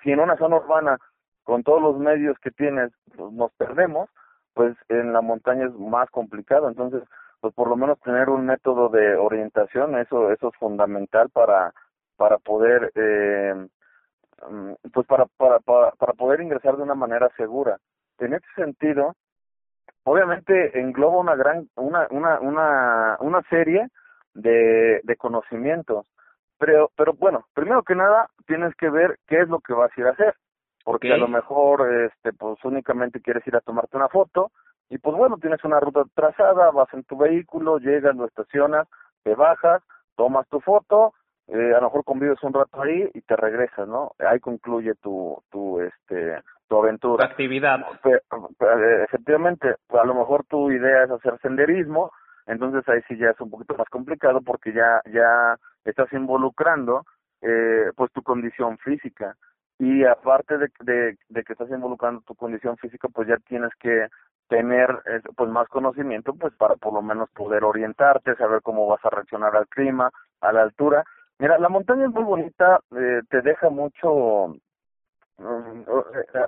Si 0.01 0.11
en 0.11 0.19
una 0.19 0.35
zona 0.37 0.55
urbana, 0.55 0.97
con 1.43 1.63
todos 1.63 1.81
los 1.81 1.97
medios 1.97 2.37
que 2.39 2.51
tienes, 2.51 2.91
pues 3.15 3.31
nos 3.33 3.51
perdemos, 3.53 4.09
pues 4.53 4.75
en 4.89 5.13
la 5.13 5.21
montaña 5.21 5.65
es 5.65 5.73
más 5.73 6.09
complicado. 6.09 6.69
Entonces, 6.69 7.03
pues 7.41 7.53
por 7.53 7.67
lo 7.69 7.75
menos 7.75 7.99
tener 8.01 8.29
un 8.29 8.45
método 8.45 8.89
de 8.89 9.15
orientación, 9.15 9.97
eso, 9.97 10.31
eso 10.31 10.49
es 10.49 10.55
fundamental 10.57 11.29
para 11.29 11.73
para 12.17 12.37
poder 12.37 12.91
eh, 12.95 13.55
mm, 14.49 14.73
pues 14.93 15.07
para, 15.07 15.25
para, 15.37 15.59
para, 15.59 15.91
para 15.91 16.13
poder 16.13 16.41
ingresar 16.41 16.75
de 16.75 16.83
una 16.83 16.95
manera 16.95 17.29
segura. 17.37 17.77
En 18.19 18.33
ese 18.33 18.45
sentido, 18.55 19.15
obviamente 20.03 20.77
engloba 20.79 21.17
una 21.17 21.35
gran 21.35 21.69
una 21.75 22.07
una 22.11 22.39
una 22.41 23.17
una 23.21 23.41
serie 23.43 23.87
de 24.33 25.01
de 25.03 25.15
conocimientos 25.15 26.05
pero 26.57 26.91
pero 26.95 27.13
bueno 27.13 27.45
primero 27.53 27.83
que 27.83 27.95
nada 27.95 28.29
tienes 28.45 28.75
que 28.75 28.89
ver 28.89 29.17
qué 29.27 29.41
es 29.41 29.49
lo 29.49 29.59
que 29.59 29.73
vas 29.73 29.91
a 29.95 30.01
ir 30.01 30.07
a 30.07 30.11
hacer 30.11 30.35
porque 30.89 31.13
a 31.13 31.17
lo 31.17 31.27
mejor 31.27 31.87
este 31.93 32.33
pues 32.33 32.57
únicamente 32.63 33.21
quieres 33.21 33.45
ir 33.45 33.55
a 33.55 33.61
tomarte 33.61 33.95
una 33.95 34.07
foto 34.07 34.51
y 34.89 34.97
pues 34.97 35.15
bueno 35.15 35.37
tienes 35.37 35.63
una 35.63 35.79
ruta 35.79 36.03
trazada 36.15 36.71
vas 36.71 36.91
en 36.93 37.03
tu 37.03 37.15
vehículo 37.15 37.77
llegas 37.77 38.15
lo 38.15 38.25
estacionas 38.25 38.87
te 39.23 39.35
bajas 39.35 39.83
tomas 40.15 40.47
tu 40.47 40.59
foto 40.61 41.13
eh, 41.47 41.73
a 41.75 41.79
lo 41.79 41.83
mejor 41.83 42.03
convives 42.03 42.41
un 42.41 42.53
rato 42.53 42.81
ahí 42.81 43.07
y 43.13 43.21
te 43.21 43.35
regresas 43.35 43.87
no 43.87 44.13
ahí 44.17 44.39
concluye 44.39 44.95
tu 44.95 45.37
tu 45.51 45.79
este 45.79 46.41
tu 46.67 46.77
aventura. 46.77 47.25
actividad. 47.25 47.79
Eh, 48.05 49.03
efectivamente, 49.03 49.75
a 49.89 50.05
lo 50.05 50.13
mejor 50.13 50.45
tu 50.45 50.69
idea 50.71 51.03
es 51.03 51.09
hacer 51.09 51.39
senderismo, 51.41 52.11
entonces 52.45 52.87
ahí 52.87 53.01
sí 53.07 53.17
ya 53.17 53.31
es 53.31 53.41
un 53.41 53.49
poquito 53.49 53.75
más 53.75 53.89
complicado 53.89 54.41
porque 54.41 54.71
ya 54.71 55.01
ya 55.11 55.57
estás 55.83 56.13
involucrando 56.13 57.05
eh, 57.41 57.91
pues 57.95 58.11
tu 58.11 58.21
condición 58.21 58.77
física 58.77 59.35
y 59.79 60.03
aparte 60.03 60.57
de, 60.57 60.67
de, 60.81 61.17
de 61.29 61.43
que 61.43 61.53
estás 61.53 61.69
involucrando 61.69 62.21
tu 62.21 62.35
condición 62.35 62.77
física 62.77 63.07
pues 63.07 63.29
ya 63.29 63.37
tienes 63.47 63.71
que 63.79 64.07
tener 64.49 64.89
eh, 65.05 65.21
pues 65.35 65.49
más 65.49 65.69
conocimiento 65.69 66.33
pues 66.33 66.53
para 66.55 66.75
por 66.75 66.93
lo 66.93 67.01
menos 67.01 67.29
poder 67.31 67.63
orientarte 67.63 68.35
saber 68.35 68.61
cómo 68.61 68.87
vas 68.87 69.03
a 69.05 69.09
reaccionar 69.09 69.55
al 69.55 69.67
clima 69.67 70.11
a 70.41 70.51
la 70.51 70.63
altura. 70.63 71.03
Mira 71.39 71.57
la 71.57 71.69
montaña 71.69 72.05
es 72.05 72.11
muy 72.11 72.23
bonita 72.23 72.81
eh, 72.91 73.21
te 73.29 73.41
deja 73.41 73.69
mucho 73.69 74.55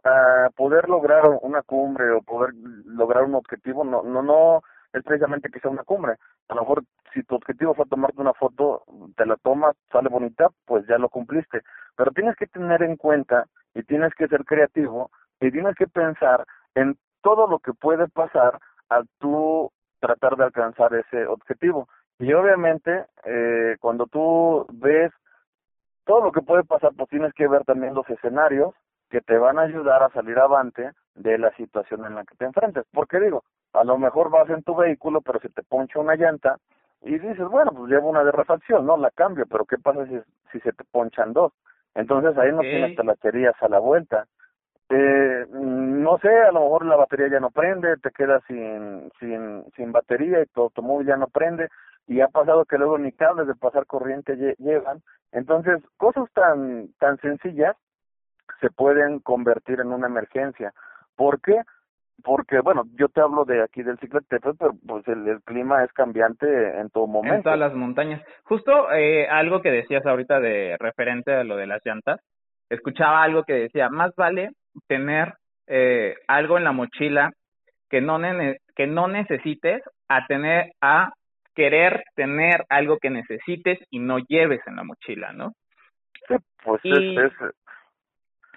a 0.03 0.49
poder 0.57 0.89
lograr 0.89 1.23
una 1.41 1.61
cumbre 1.61 2.11
o 2.11 2.21
poder 2.21 2.53
lograr 2.85 3.23
un 3.23 3.35
objetivo 3.35 3.85
no 3.85 4.03
no 4.03 4.21
no 4.21 4.61
es 4.93 5.03
precisamente 5.03 5.49
que 5.49 5.59
sea 5.59 5.71
una 5.71 5.83
cumbre. 5.83 6.15
A 6.49 6.55
lo 6.55 6.61
mejor 6.61 6.83
si 7.13 7.23
tu 7.23 7.35
objetivo 7.35 7.73
fue 7.73 7.85
tomarte 7.85 8.21
una 8.21 8.33
foto 8.33 8.83
te 9.15 9.25
la 9.25 9.35
tomas 9.37 9.75
sale 9.91 10.09
bonita 10.09 10.49
pues 10.65 10.85
ya 10.87 10.97
lo 10.97 11.09
cumpliste. 11.09 11.61
Pero 11.95 12.11
tienes 12.11 12.35
que 12.35 12.47
tener 12.47 12.83
en 12.83 12.97
cuenta 12.97 13.45
y 13.73 13.83
tienes 13.83 14.13
que 14.15 14.27
ser 14.27 14.45
creativo 14.45 15.11
y 15.39 15.51
tienes 15.51 15.75
que 15.75 15.87
pensar 15.87 16.45
en 16.75 16.97
todo 17.21 17.47
lo 17.47 17.59
que 17.59 17.73
puede 17.73 18.07
pasar 18.07 18.59
al 18.89 19.07
tú 19.19 19.71
tratar 19.99 20.35
de 20.35 20.45
alcanzar 20.45 20.93
ese 20.93 21.25
objetivo. 21.25 21.87
Y 22.19 22.33
obviamente 22.33 23.05
eh, 23.25 23.77
cuando 23.79 24.07
tú 24.07 24.65
ves 24.73 25.11
todo 26.05 26.21
lo 26.21 26.31
que 26.31 26.41
puede 26.41 26.63
pasar, 26.63 26.91
pues 26.97 27.09
tienes 27.09 27.33
que 27.33 27.47
ver 27.47 27.63
también 27.63 27.93
los 27.93 28.09
escenarios 28.09 28.73
que 29.09 29.21
te 29.21 29.37
van 29.37 29.59
a 29.59 29.63
ayudar 29.63 30.03
a 30.03 30.09
salir 30.09 30.37
avante 30.39 30.91
de 31.15 31.37
la 31.37 31.53
situación 31.55 32.05
en 32.05 32.15
la 32.15 32.23
que 32.23 32.35
te 32.35 32.45
enfrentes. 32.45 32.85
Porque 32.91 33.19
digo, 33.19 33.43
a 33.73 33.83
lo 33.83 33.97
mejor 33.97 34.29
vas 34.29 34.49
en 34.49 34.63
tu 34.63 34.75
vehículo, 34.75 35.21
pero 35.21 35.39
se 35.39 35.49
te 35.49 35.63
poncha 35.63 35.99
una 35.99 36.15
llanta 36.15 36.57
y 37.01 37.17
dices, 37.17 37.47
bueno, 37.49 37.71
pues 37.71 37.89
llevo 37.89 38.09
una 38.09 38.23
de 38.23 38.31
refacción, 38.31 38.85
¿no? 38.85 38.97
La 38.97 39.11
cambio, 39.11 39.45
pero 39.49 39.65
¿qué 39.65 39.77
pasa 39.77 40.05
si, 40.05 40.19
si 40.51 40.59
se 40.59 40.71
te 40.73 40.83
ponchan 40.83 41.33
dos? 41.33 41.51
Entonces 41.95 42.37
ahí 42.37 42.51
no 42.51 42.61
tienes 42.61 42.95
talacherías 42.95 43.55
a 43.61 43.67
la 43.67 43.79
vuelta. 43.79 44.27
Eh, 44.89 45.45
no 45.49 46.17
sé, 46.19 46.29
a 46.29 46.51
lo 46.51 46.61
mejor 46.61 46.85
la 46.85 46.97
batería 46.97 47.29
ya 47.29 47.39
no 47.39 47.49
prende, 47.49 47.97
te 47.97 48.11
quedas 48.11 48.43
sin, 48.47 49.09
sin, 49.19 49.63
sin 49.75 49.91
batería 49.91 50.41
y 50.41 50.45
tu 50.47 50.61
automóvil 50.61 51.07
ya 51.07 51.15
no 51.15 51.27
prende 51.27 51.69
y 52.07 52.19
ha 52.19 52.27
pasado 52.27 52.65
que 52.65 52.77
luego 52.77 52.97
ni 52.97 53.11
cables 53.13 53.47
de 53.47 53.55
pasar 53.55 53.85
corriente 53.85 54.35
llevan. 54.59 55.01
Entonces, 55.31 55.81
cosas 55.97 56.29
tan, 56.33 56.89
tan 56.99 57.17
sencillas 57.19 57.77
se 58.59 58.69
pueden 58.69 59.19
convertir 59.19 59.79
en 59.79 59.93
una 59.93 60.07
emergencia. 60.07 60.73
¿Por 61.15 61.39
qué? 61.41 61.61
Porque, 62.23 62.59
bueno, 62.59 62.83
yo 62.95 63.07
te 63.09 63.21
hablo 63.21 63.45
de 63.45 63.63
aquí 63.63 63.83
del 63.83 63.97
Cicletepec, 63.99 64.55
pero 64.57 64.73
pues 64.87 65.07
el, 65.07 65.41
clima 65.43 65.83
es 65.83 65.91
cambiante 65.93 66.79
en 66.79 66.89
todo 66.89 67.07
momento. 67.07 67.35
En 67.35 67.43
todas 67.43 67.59
las 67.59 67.73
montañas. 67.73 68.21
Justo 68.43 68.91
eh, 68.91 69.27
algo 69.27 69.61
que 69.61 69.71
decías 69.71 70.05
ahorita 70.05 70.39
de 70.39 70.77
referente 70.79 71.33
a 71.33 71.43
lo 71.43 71.55
de 71.55 71.67
las 71.67 71.85
llantas, 71.85 72.19
escuchaba 72.69 73.23
algo 73.23 73.43
que 73.43 73.53
decía, 73.53 73.89
más 73.89 74.15
vale 74.15 74.51
tener 74.87 75.33
eh, 75.67 76.15
algo 76.27 76.57
en 76.57 76.63
la 76.63 76.71
mochila 76.71 77.31
que 77.89 78.01
no, 78.01 78.19
que 78.75 78.87
no 78.87 79.07
necesites 79.07 79.81
a 80.07 80.25
tener 80.27 80.71
a 80.81 81.11
querer 81.53 82.03
tener 82.15 82.63
algo 82.69 82.97
que 82.97 83.09
necesites 83.09 83.79
y 83.89 83.99
no 83.99 84.19
lleves 84.19 84.61
en 84.65 84.77
la 84.77 84.83
mochila, 84.83 85.33
¿no? 85.33 85.51
Sí, 86.27 86.35
pues 86.63 86.81
es, 86.85 87.33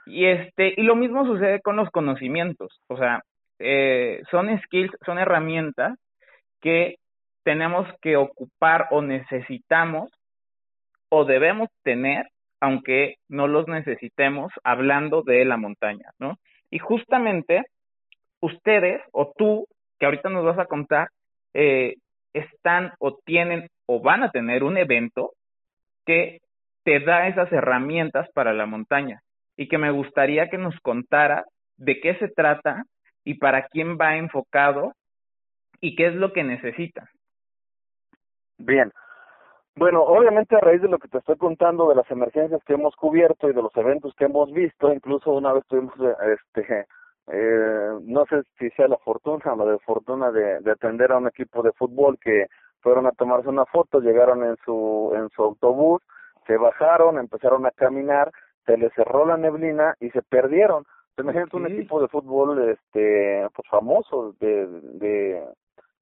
Y 0.06 0.26
este, 0.26 0.74
y 0.76 0.82
lo 0.82 0.94
mismo 0.94 1.24
sucede 1.24 1.60
con 1.60 1.76
los 1.76 1.90
conocimientos, 1.90 2.80
o 2.88 2.96
sea, 2.96 3.22
eh, 3.58 4.22
son 4.30 4.58
skills, 4.62 4.92
son 5.04 5.18
herramientas 5.18 5.98
que 6.60 6.96
tenemos 7.44 7.86
que 8.00 8.16
ocupar 8.16 8.88
o 8.90 9.02
necesitamos 9.02 10.10
o 11.08 11.24
debemos 11.24 11.68
tener, 11.82 12.26
aunque 12.60 13.16
no 13.28 13.46
los 13.46 13.68
necesitemos, 13.68 14.52
hablando 14.64 15.22
de 15.22 15.44
la 15.44 15.56
montaña, 15.56 16.10
¿no? 16.18 16.38
Y 16.70 16.78
justamente 16.78 17.64
ustedes 18.40 19.00
o 19.12 19.32
tú, 19.36 19.66
que 19.98 20.06
ahorita 20.06 20.28
nos 20.30 20.44
vas 20.44 20.58
a 20.58 20.66
contar, 20.66 21.08
eh, 21.52 21.94
están 22.32 22.92
o 22.98 23.16
tienen 23.24 23.68
o 23.86 24.00
van 24.00 24.22
a 24.22 24.30
tener 24.30 24.64
un 24.64 24.76
evento 24.76 25.32
que 26.04 26.40
te 26.84 27.00
da 27.00 27.28
esas 27.28 27.50
herramientas 27.52 28.28
para 28.34 28.52
la 28.52 28.66
montaña 28.66 29.20
y 29.56 29.68
que 29.68 29.78
me 29.78 29.90
gustaría 29.90 30.48
que 30.48 30.58
nos 30.58 30.78
contara 30.80 31.44
de 31.76 32.00
qué 32.00 32.16
se 32.16 32.28
trata 32.28 32.84
y 33.24 33.34
para 33.34 33.68
quién 33.68 33.98
va 33.98 34.16
enfocado 34.16 34.92
y 35.80 35.96
qué 35.96 36.06
es 36.06 36.14
lo 36.14 36.32
que 36.32 36.44
necesita. 36.44 37.08
Bien. 38.58 38.92
Bueno, 39.76 40.02
obviamente 40.02 40.54
a 40.54 40.60
raíz 40.60 40.80
de 40.80 40.88
lo 40.88 40.98
que 40.98 41.08
te 41.08 41.18
estoy 41.18 41.36
contando 41.36 41.88
de 41.88 41.96
las 41.96 42.08
emergencias 42.10 42.62
que 42.64 42.74
hemos 42.74 42.94
cubierto 42.94 43.50
y 43.50 43.54
de 43.54 43.62
los 43.62 43.76
eventos 43.76 44.14
que 44.14 44.26
hemos 44.26 44.52
visto, 44.52 44.92
incluso 44.92 45.32
una 45.32 45.52
vez 45.52 45.64
tuvimos 45.66 45.94
este 45.98 46.86
eh, 47.26 47.98
no 48.02 48.26
sé 48.26 48.42
si 48.58 48.70
sea 48.70 48.86
la 48.86 48.98
fortuna 48.98 49.52
o 49.52 49.56
la 49.56 49.72
desfortuna 49.72 50.30
de, 50.30 50.60
de 50.60 50.70
atender 50.70 51.10
a 51.10 51.16
un 51.16 51.26
equipo 51.26 51.62
de 51.62 51.72
fútbol 51.72 52.18
que 52.20 52.46
fueron 52.82 53.06
a 53.06 53.12
tomarse 53.12 53.48
una 53.48 53.64
foto, 53.64 53.98
llegaron 54.00 54.44
en 54.44 54.56
su 54.64 55.12
en 55.16 55.28
su 55.30 55.42
autobús, 55.42 56.02
se 56.46 56.56
bajaron, 56.56 57.18
empezaron 57.18 57.66
a 57.66 57.70
caminar, 57.70 58.30
se 58.66 58.76
les 58.76 58.92
cerró 58.92 59.26
la 59.26 59.36
neblina 59.36 59.94
y 60.00 60.10
se 60.10 60.22
perdieron. 60.22 60.84
Imagínate 61.18 61.56
un 61.56 61.66
equipo 61.66 62.00
de 62.00 62.08
fútbol 62.08 62.68
este 62.70 63.46
pues 63.54 63.68
famoso 63.68 64.34
de 64.40 64.66
de 64.66 65.44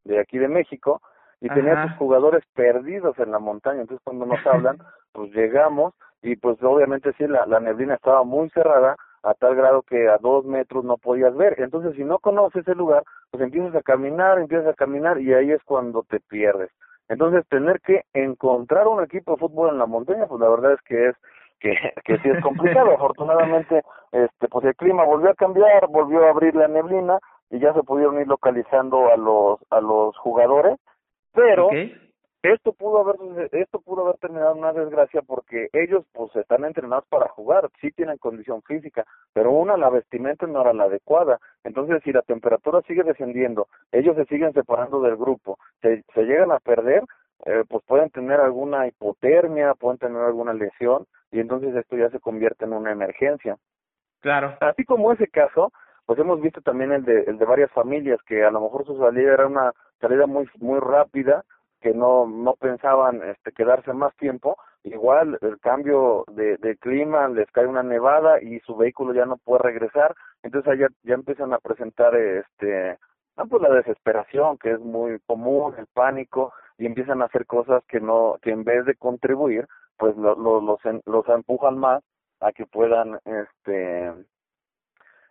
de 0.05 0.19
aquí 0.19 0.39
de 0.39 0.49
México 0.49 1.01
y 1.41 1.49
tenía 1.49 1.87
sus 1.87 1.97
jugadores 1.99 2.45
perdidos 2.55 3.19
en 3.19 3.31
la 3.31 3.39
montaña. 3.39 3.83
Entonces 3.83 4.03
cuando 4.05 4.27
nos 4.27 4.45
hablan, 4.47 4.79
pues 5.13 5.33
llegamos 5.33 5.95
y 6.23 6.37
pues 6.37 6.63
obviamente 6.63 7.13
sí 7.19 7.27
la, 7.27 7.47
la 7.47 7.61
neblina 7.61 7.95
estaba 7.95 8.25
muy 8.25 8.49
cerrada 8.51 8.97
a 9.23 9.35
tal 9.35 9.55
grado 9.55 9.83
que 9.83 10.09
a 10.09 10.19
dos 10.19 10.45
metros 10.45 10.85
no 10.85 10.97
podías 10.97 11.35
ver. 11.37 11.61
Entonces, 11.61 11.95
si 11.97 12.05
no 12.05 12.19
conoces 12.19 12.67
el 12.67 12.79
lugar, 12.79 13.05
pues 13.31 13.43
empiezas 13.43 13.75
a 13.75 13.83
caminar, 13.83 14.39
empiezas 14.39 14.69
a 14.69 14.75
caminar 14.75 15.21
y 15.21 15.33
ahí 15.33 15.53
es 15.53 15.63
cuando 15.65 16.03
te 16.03 16.21
pierdes. 16.21 16.71
Entonces, 17.09 17.47
tener 17.49 17.81
que 17.81 18.03
encontrar 18.15 18.89
un 18.89 19.03
equipo 19.03 19.33
de 19.33 19.39
fútbol 19.39 19.71
en 19.71 19.79
la 19.79 19.87
montaña, 19.87 20.27
pues 20.27 20.41
la 20.41 20.49
verdad 20.49 20.73
es 20.73 20.81
que 20.83 21.09
es 21.09 21.17
que, 21.63 21.77
que 22.05 22.19
sí 22.19 22.29
es 22.29 22.43
complicado. 22.43 22.91
Afortunadamente, 22.95 23.83
este, 24.11 24.49
pues 24.49 24.65
el 24.67 24.75
clima 24.75 25.05
volvió 25.05 25.31
a 25.31 25.35
cambiar, 25.35 25.87
volvió 25.89 26.27
a 26.27 26.31
abrir 26.31 26.55
la 26.55 26.69
neblina 26.69 27.19
y 27.51 27.61
ya 27.61 27.73
se 27.73 27.83
pudieron 27.83 28.21
ir 28.21 28.27
localizando 28.27 29.11
a 29.11 29.17
los 29.17 29.61
a 29.71 29.81
los 29.81 30.17
jugadores, 30.19 30.79
pero 31.33 31.71
esto 32.43 32.73
pudo 32.73 32.99
haber 32.99 33.17
esto 33.53 33.81
pudo 33.81 34.03
haber 34.03 34.17
terminado 34.17 34.53
en 34.53 34.59
una 34.59 34.73
desgracia 34.73 35.23
porque 35.23 35.69
ellos 35.73 36.05
pues 36.13 36.35
están 36.35 36.65
entrenados 36.65 37.05
para 37.09 37.29
jugar 37.29 37.71
sí 37.81 37.93
tienen 37.93 38.19
condición 38.19 38.63
física 38.63 39.05
pero 39.33 39.53
una 39.53 39.77
la 39.77 39.91
vestimenta 39.91 40.47
no 40.49 40.63
era 40.63 40.73
la 40.73 40.85
adecuada 40.85 41.39
entonces 41.63 42.03
si 42.03 42.11
la 42.11 42.23
temperatura 42.23 42.83
sigue 42.83 43.05
descendiendo 43.05 43.69
ellos 43.93 44.17
se 44.17 44.25
siguen 44.25 44.53
separando 44.55 45.01
del 45.01 45.17
grupo 45.17 45.57
se, 45.83 46.03
se 46.15 46.25
llegan 46.25 46.51
a 46.51 46.59
perder 46.59 47.05
eh, 47.45 47.65
pues 47.69 47.83
pueden 47.87 48.11
tener 48.11 48.41
alguna 48.41 48.87
hipotermia 48.87 49.75
pueden 49.75 49.99
tener 49.99 50.23
alguna 50.23 50.53
lesión 50.55 51.07
y 51.31 51.41
entonces 51.41 51.75
esto 51.75 51.97
ya 51.97 52.11
se 52.11 52.21
convierte 52.21 52.65
en 52.65 52.73
una 52.73 52.93
emergencia. 52.93 53.57
Claro. 54.21 54.57
Así 54.61 54.85
como 54.85 55.13
ese 55.13 55.29
caso 55.29 55.73
pues 56.07 56.19
hemos 56.19 56.41
visto 56.41 56.61
también 56.61 56.93
el 56.93 57.05
de 57.05 57.23
el 57.23 57.39
de 57.39 57.45
varias 57.45 57.71
familias 57.73 58.21
que 58.27 58.45
a 58.45 58.51
lo 58.51 58.61
mejor 58.61 58.87
su 58.87 58.99
salida 58.99 59.35
era 59.35 59.47
una 59.47 59.73
salida 60.01 60.27
muy 60.27 60.49
muy 60.61 60.79
rápida 60.79 61.45
que 61.81 61.93
no 61.93 62.27
no 62.27 62.55
pensaban 62.55 63.23
este 63.23 63.53
quedarse 63.53 63.93
más 63.93 64.15
tiempo. 64.17 64.57
Igual 64.85 65.39
el 65.43 65.61
cambio 65.61 66.25
de, 66.33 66.57
de 66.57 66.77
clima 66.77 67.29
les 67.29 67.49
cae 67.53 67.67
una 67.67 67.85
nevada 67.85 68.43
y 68.43 68.59
su 68.61 68.77
vehículo 68.77 69.15
ya 69.15 69.27
no 69.27 69.37
puede 69.37 69.63
regresar. 69.63 70.15
Entonces 70.43 70.73
allá 70.73 70.89
ya 71.03 71.15
empiezan 71.15 71.53
a 71.53 71.59
presentar 71.59 72.15
este 72.17 72.99
ah, 73.37 73.45
pues 73.49 73.63
la 73.63 73.71
desesperación 73.71 74.59
que 74.59 74.73
es 74.73 74.81
muy 74.81 75.19
común 75.27 75.75
el 75.79 75.87
pánico 75.93 76.53
y 76.79 76.87
empiezan 76.87 77.23
a 77.23 77.27
hacer 77.27 77.47
cosas 77.47 77.83
que 77.89 78.01
no 78.01 78.39
que 78.43 78.51
en 78.51 78.65
vez 78.65 78.85
de 78.87 78.95
contribuir 78.95 79.67
pues 79.97 80.17
lo, 80.17 80.35
los, 80.37 80.81
los 81.07 81.29
empujan 81.29 81.79
más 81.79 82.03
a 82.41 82.53
que 82.53 82.67
puedan 82.67 83.19
este 83.25 84.13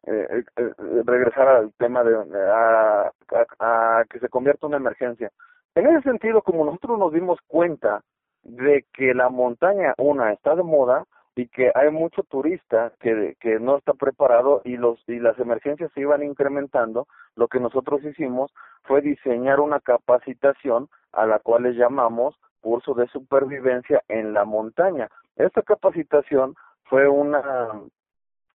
eh, 0.08 0.28
eh, 0.30 0.44
eh, 0.56 0.74
regresar 1.06 1.48
al 1.48 1.74
tema 1.74 2.04
de 2.04 2.16
a, 2.52 3.12
a, 3.60 4.04
que 4.10 4.20
se 4.20 4.30
convierta 4.30 4.66
en 4.66 4.70
una 4.70 4.78
emergencia. 4.78 5.32
En 5.76 5.86
ese 5.88 6.02
sentido, 6.02 6.42
como 6.42 6.66
nosotros 6.66 6.98
nos 6.98 7.14
dimos 7.14 7.40
cuenta 7.48 8.02
de 8.42 8.86
que 8.94 9.14
la 9.14 9.30
montaña, 9.30 9.94
una, 10.00 10.34
está 10.34 10.56
de 10.56 10.64
moda 10.64 11.06
y 11.42 11.48
que 11.48 11.72
hay 11.74 11.90
mucho 11.90 12.22
turista 12.22 12.94
que, 13.00 13.36
que 13.40 13.60
no 13.60 13.78
está 13.78 13.94
preparado 13.94 14.62
y, 14.64 14.78
los, 14.78 15.00
y 15.08 15.20
las 15.20 15.40
emergencias 15.40 15.92
se 15.94 16.02
iban 16.02 16.22
incrementando, 16.22 17.08
lo 17.36 17.48
que 17.48 17.60
nosotros 17.60 18.04
hicimos 18.04 18.54
fue 18.84 19.02
diseñar 19.02 19.60
una 19.60 19.80
capacitación 19.80 20.88
a 21.14 21.26
la 21.26 21.40
cual 21.40 21.64
le 21.64 21.74
llamamos 21.74 22.36
curso 22.62 22.94
de 22.94 23.08
supervivencia 23.08 24.04
en 24.08 24.34
la 24.34 24.46
montaña. 24.46 25.10
Esta 25.36 25.64
capacitación 25.64 26.54
fue 26.84 27.08
una 27.08 27.72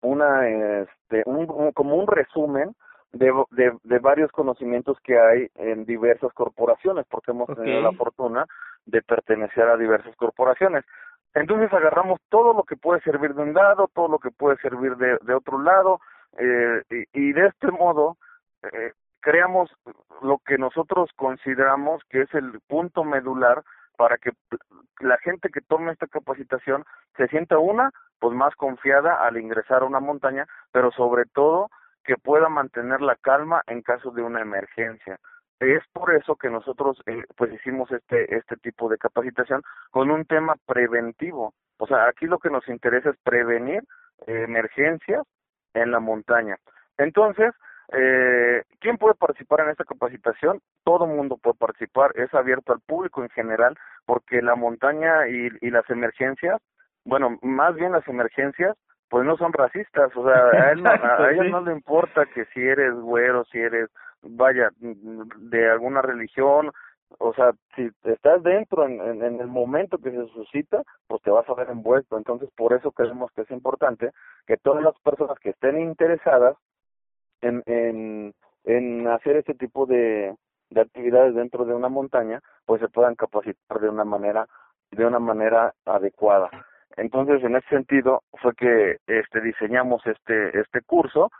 una 0.02 0.49
este 0.49 1.25
un, 1.26 1.73
como 1.73 1.97
un 1.97 2.07
resumen 2.07 2.73
de, 3.12 3.33
de, 3.83 3.99
varios 3.99 4.31
conocimientos 4.31 4.97
que 5.00 5.19
hay 5.19 5.49
en 5.57 5.87
diversas 5.87 6.33
corporaciones 6.35 7.05
porque 7.11 7.33
hemos 7.33 7.49
tenido 7.49 7.81
la 7.81 7.93
fortuna 7.93 8.47
de 8.85 9.02
pertenecer 9.02 9.64
a 9.64 9.76
diversas 9.76 10.14
corporaciones 10.14 10.85
entonces 11.37 11.73
agarramos 11.73 12.21
todo 12.28 12.52
lo 12.52 12.64
que 12.64 12.76
puede 12.76 13.00
servir 13.00 13.35
de 13.35 13.43
un 13.43 13.55
lado 13.55 13.88
todo 13.95 14.09
lo 14.09 14.19
que 14.19 14.31
puede 14.31 14.57
servir 14.59 14.97
de, 14.97 15.35
otro 15.35 15.61
lado 15.61 16.00
eh, 16.38 16.83
y, 16.90 17.28
y, 17.28 17.33
de 17.33 17.47
este 17.47 17.71
modo 17.71 18.16
eh, 18.62 18.93
creamos 19.21 19.71
lo 20.23 20.38
que 20.38 20.59
nosotros 20.59 21.11
consideramos 21.16 22.02
que 22.11 22.23
es 22.23 22.35
el 22.35 22.61
punto 22.69 23.05
medular 23.05 23.62
para 23.97 24.19
que 24.19 24.31
la 25.00 25.19
gente 25.19 25.49
que 25.50 25.61
tome 25.61 25.93
esta 25.93 26.07
capacitación 26.07 26.85
se 27.16 27.26
sienta 27.28 27.59
una, 27.59 27.90
pues 28.19 28.35
más 28.35 28.55
confiada 28.55 29.14
al 29.14 29.37
ingresar 29.37 29.83
a 29.83 29.87
una 29.87 30.00
montaña, 30.00 30.47
pero 30.73 30.90
sobre 30.93 31.25
todo 31.25 31.71
que 32.05 32.16
pueda 32.16 32.49
mantener 32.49 33.00
la 33.00 33.16
calma 33.16 33.62
en 33.66 33.83
caso 33.83 34.11
de 34.11 34.23
una 34.23 34.40
emergencia. 34.40 35.19
Es 35.61 35.83
por 35.93 36.15
eso 36.15 36.37
que 36.37 36.51
nosotros 36.51 37.03
eh, 37.07 37.25
pues 37.37 37.53
hicimos 37.53 37.91
este 37.91 38.37
este 38.37 38.57
tipo 38.57 38.89
de 38.89 38.99
capacitación 38.99 39.63
con 39.91 40.11
un 40.11 40.25
tema 40.25 40.55
preventivo. 40.67 41.55
O 41.79 41.87
sea, 41.87 42.09
aquí 42.09 42.27
lo 42.27 42.39
que 42.39 42.51
nos 42.51 42.67
interesa 42.69 43.11
es 43.11 43.17
prevenir 43.23 43.83
emergencias 44.27 45.27
en 45.75 45.91
la 45.91 46.01
montaña. 46.01 46.57
Entonces, 46.99 47.55
eh, 47.93 48.65
¿Quién 48.81 48.99
puede 48.99 49.15
participar 49.15 49.61
en 49.61 49.71
esta 49.71 49.85
capacitación? 49.85 50.61
Todo 50.85 51.07
mundo 51.07 51.37
puede 51.37 51.57
participar, 51.57 52.11
es 52.17 52.33
abierto 52.35 52.73
al 52.73 52.81
público 52.81 53.23
en 53.23 53.31
general, 53.31 53.77
porque 54.05 54.43
la 54.43 54.57
montaña 54.57 55.29
y, 55.29 55.49
y 55.61 55.71
las 55.71 55.89
emergencias, 55.89 56.61
bueno, 57.05 57.39
más 57.43 57.75
bien 57.77 57.93
las 57.93 58.07
emergencias, 58.09 58.77
pues 59.09 59.25
no 59.25 59.37
son 59.37 59.53
racistas, 59.53 60.11
o 60.17 60.25
sea, 60.25 60.35
a, 60.35 60.73
él 60.73 60.85
a, 60.87 61.31
ellos 61.31 61.51
no 61.51 61.61
le 61.61 61.73
importa 61.73 62.27
que 62.27 62.45
si 62.47 62.61
eres 62.61 62.93
güero, 62.95 63.45
si 63.45 63.59
eres, 63.59 63.89
vaya, 64.30 64.71
de 64.78 65.71
alguna 65.71 66.02
religión, 66.02 66.73
o 67.18 67.33
sea, 67.35 67.52
si 67.75 67.88
estás 68.04 68.42
dentro 68.42 68.85
en, 68.85 69.00
en, 69.00 69.40
el 69.40 69.47
momento 69.47 69.99
que 69.99 70.11
se 70.11 70.26
suscita, 70.28 70.83
pues 71.06 71.23
te 71.23 71.30
vas 71.30 71.49
a 71.49 71.54
ver 71.54 71.71
envuelto. 71.71 72.18
Entonces, 72.18 72.50
por 72.56 72.73
eso 72.73 72.90
creemos 72.92 73.30
que 73.33 73.42
es 73.42 73.50
importante 73.50 74.11
que 74.47 74.56
todas 74.56 74.83
las 74.83 74.99
personas 75.00 75.38
que 75.38 75.50
estén 75.50 75.80
interesadas 75.80 76.56
en, 77.42 77.62
en, 77.66 78.35
en 78.64 79.06
hacer 79.09 79.37
este 79.37 79.54
tipo 79.54 79.87
de, 79.87 80.35
de 80.71 80.80
actividades 80.80 81.35
dentro 81.35 81.64
de 81.64 81.75
una 81.75 81.88
montaña, 81.88 82.40
pues 82.64 82.80
se 82.80 82.88
puedan 82.88 83.14
capacitar 83.14 83.80
de 83.80 83.88
una 83.88 84.04
manera, 84.04 84.47
de 84.90 85.06
una 85.06 85.18
manera 85.18 85.75
adecuada. 85.85 86.50
Entonces, 86.97 87.42
en 87.45 87.56
ese 87.56 87.68
sentido, 87.68 88.23
fue 88.42 88.54
que 88.54 88.97
este 89.06 89.40
diseñamos 89.40 90.04
este, 90.06 90.59
este 90.59 90.80
curso, 90.83 91.30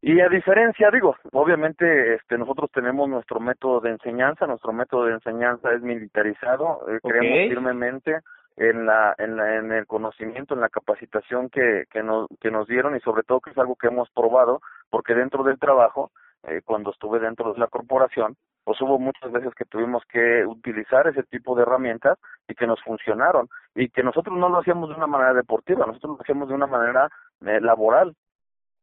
y 0.00 0.20
a 0.20 0.28
diferencia, 0.28 0.90
digo, 0.90 1.16
obviamente 1.32 2.14
este 2.14 2.38
nosotros 2.38 2.70
tenemos 2.72 3.08
nuestro 3.08 3.40
método 3.40 3.80
de 3.80 3.90
enseñanza, 3.90 4.46
nuestro 4.46 4.72
método 4.72 5.06
de 5.06 5.14
enseñanza 5.14 5.72
es 5.72 5.82
militarizado, 5.82 6.86
eh, 6.88 7.00
creemos 7.02 7.48
firmemente 7.48 8.20
en 8.56 8.86
la, 8.86 9.14
en 9.18 9.36
la 9.36 9.56
en 9.56 9.72
el 9.72 9.86
conocimiento, 9.86 10.54
en 10.54 10.60
la 10.60 10.68
capacitación 10.68 11.48
que 11.50 11.84
que 11.90 12.02
nos 12.02 12.28
que 12.40 12.50
nos 12.50 12.66
dieron 12.66 12.96
y 12.96 13.00
sobre 13.00 13.22
todo 13.22 13.40
que 13.40 13.50
es 13.50 13.58
algo 13.58 13.76
que 13.76 13.88
hemos 13.88 14.08
probado 14.10 14.60
porque 14.90 15.14
dentro 15.14 15.42
del 15.44 15.58
trabajo, 15.58 16.10
eh, 16.44 16.62
cuando 16.64 16.90
estuve 16.90 17.18
dentro 17.18 17.52
de 17.52 17.58
la 17.58 17.66
corporación, 17.66 18.36
pues 18.64 18.80
hubo 18.80 18.98
muchas 18.98 19.32
veces 19.32 19.54
que 19.54 19.64
tuvimos 19.64 20.02
que 20.10 20.44
utilizar 20.46 21.06
ese 21.08 21.22
tipo 21.24 21.56
de 21.56 21.62
herramientas 21.62 22.18
y 22.46 22.54
que 22.54 22.66
nos 22.66 22.82
funcionaron 22.82 23.48
y 23.74 23.88
que 23.88 24.02
nosotros 24.02 24.36
no 24.36 24.48
lo 24.48 24.58
hacíamos 24.58 24.90
de 24.90 24.94
una 24.94 25.06
manera 25.06 25.34
deportiva, 25.34 25.86
nosotros 25.86 26.16
lo 26.16 26.22
hacíamos 26.22 26.48
de 26.48 26.54
una 26.54 26.66
manera 26.66 27.08
eh, 27.46 27.60
laboral, 27.60 28.14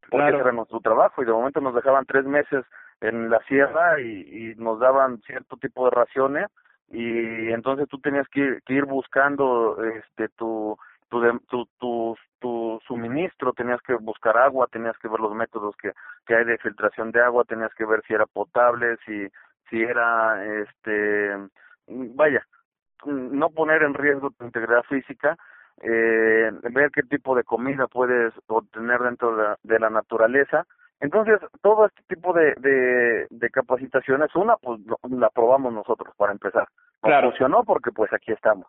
porque 0.09 0.27
era 0.27 0.51
nuestro 0.51 0.79
trabajo 0.79 1.21
y 1.21 1.25
de 1.25 1.31
momento 1.31 1.61
nos 1.61 1.75
dejaban 1.75 2.05
tres 2.05 2.25
meses 2.25 2.65
en 3.01 3.29
la 3.29 3.39
sierra 3.43 3.99
y, 4.01 4.51
y 4.51 4.55
nos 4.55 4.79
daban 4.79 5.21
cierto 5.21 5.57
tipo 5.57 5.85
de 5.85 5.91
raciones 5.91 6.47
y 6.89 7.51
entonces 7.51 7.87
tú 7.89 7.99
tenías 7.99 8.27
que, 8.29 8.59
que 8.65 8.73
ir 8.73 8.85
buscando 8.85 9.77
este 9.83 10.29
tu 10.29 10.77
tu, 11.09 11.39
tu, 11.47 11.65
tu, 11.79 12.17
tu 12.39 12.79
suministro, 12.87 13.53
tenías 13.53 13.81
que 13.81 13.93
buscar 13.95 14.37
agua, 14.37 14.67
tenías 14.71 14.97
que 14.97 15.07
ver 15.07 15.19
los 15.19 15.33
métodos 15.33 15.75
que, 15.77 15.91
que 16.25 16.35
hay 16.35 16.45
de 16.45 16.57
filtración 16.57 17.11
de 17.11 17.21
agua, 17.21 17.43
tenías 17.45 17.73
que 17.75 17.85
ver 17.85 18.01
si 18.07 18.13
era 18.13 18.25
potable, 18.25 18.97
si, 19.05 19.27
si 19.69 19.81
era, 19.81 20.43
este, 20.61 21.37
vaya, 21.87 22.45
no 23.05 23.49
poner 23.49 23.83
en 23.83 23.93
riesgo 23.93 24.31
tu 24.31 24.45
integridad 24.45 24.83
física, 24.83 25.37
eh, 25.81 26.51
ver 26.71 26.91
qué 26.91 27.03
tipo 27.03 27.35
de 27.35 27.43
comida 27.43 27.87
puedes 27.87 28.33
obtener 28.47 28.99
dentro 29.01 29.35
de, 29.35 29.55
de 29.63 29.79
la 29.79 29.89
naturaleza. 29.89 30.65
Entonces, 31.01 31.39
todo 31.61 31.85
este 31.85 32.01
tipo 32.07 32.33
de, 32.33 32.55
de, 32.57 33.27
de 33.29 33.49
capacitaciones, 33.49 34.33
una, 34.35 34.55
pues 34.57 34.79
la 35.09 35.29
probamos 35.29 35.73
nosotros 35.73 36.13
para 36.15 36.31
empezar. 36.31 36.67
claro. 37.01 37.29
funcionó 37.29 37.63
porque 37.63 37.91
pues 37.91 38.11
aquí 38.13 38.31
estamos. 38.31 38.67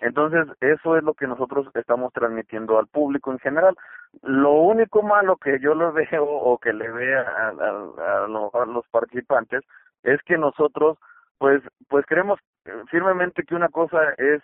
Entonces, 0.00 0.46
eso 0.60 0.96
es 0.96 1.02
lo 1.02 1.14
que 1.14 1.26
nosotros 1.26 1.66
estamos 1.74 2.12
transmitiendo 2.12 2.78
al 2.78 2.86
público 2.86 3.32
en 3.32 3.38
general. 3.38 3.76
Lo 4.22 4.52
único 4.52 5.02
malo 5.02 5.36
que 5.36 5.58
yo 5.60 5.74
lo 5.74 5.92
veo 5.92 6.24
o 6.24 6.58
que 6.58 6.72
le 6.72 6.90
vea 6.90 7.20
a, 7.20 7.48
a, 7.48 8.24
a, 8.24 8.66
los 8.66 8.86
participantes 8.90 9.64
es 10.02 10.22
que 10.22 10.38
nosotros, 10.38 10.98
pues, 11.38 11.62
pues 11.88 12.04
creemos 12.06 12.38
firmemente 12.90 13.42
que 13.42 13.54
una 13.54 13.68
cosa 13.68 14.12
es 14.18 14.42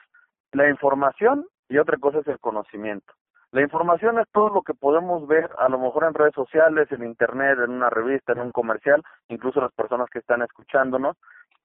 la 0.52 0.68
información 0.68 1.46
y 1.68 1.78
otra 1.78 1.98
cosa 1.98 2.18
es 2.20 2.28
el 2.28 2.38
conocimiento. 2.38 3.12
La 3.52 3.62
información 3.62 4.18
es 4.18 4.28
todo 4.32 4.48
lo 4.48 4.62
que 4.62 4.74
podemos 4.74 5.26
ver, 5.28 5.48
a 5.58 5.68
lo 5.68 5.78
mejor 5.78 6.04
en 6.04 6.14
redes 6.14 6.34
sociales, 6.34 6.90
en 6.90 7.04
internet, 7.04 7.58
en 7.64 7.70
una 7.70 7.88
revista, 7.88 8.32
en 8.32 8.40
un 8.40 8.52
comercial, 8.52 9.02
incluso 9.28 9.60
las 9.60 9.72
personas 9.72 10.10
que 10.10 10.18
están 10.18 10.42
escuchándonos. 10.42 11.16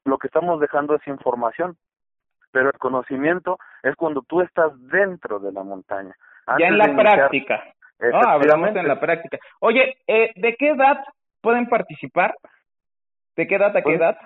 Lo 0.06 0.18
que 0.18 0.28
estamos 0.28 0.60
dejando 0.60 0.96
es 0.96 1.08
información 1.08 1.78
pero 2.52 2.70
el 2.70 2.78
conocimiento 2.78 3.58
es 3.84 3.96
cuando 3.96 4.22
tú 4.22 4.42
estás 4.42 4.72
dentro 4.90 5.40
de 5.40 5.52
la 5.52 5.64
montaña. 5.64 6.16
ya 6.60 6.68
en 6.68 6.78
la 6.78 6.96
práctica. 6.96 7.64
No, 8.00 8.22
hablamos 8.30 8.76
en 8.76 8.88
la 8.88 9.00
práctica. 9.00 9.38
Oye, 9.60 9.98
eh, 10.08 10.32
¿de 10.36 10.56
qué 10.56 10.70
edad 10.70 11.04
pueden 11.42 11.68
participar? 11.68 12.34
¿De 13.36 13.46
qué 13.48 13.56
edad 13.56 13.76
a 13.76 13.82
qué 13.82 13.84
pues, 13.84 14.00
edad? 14.00 14.18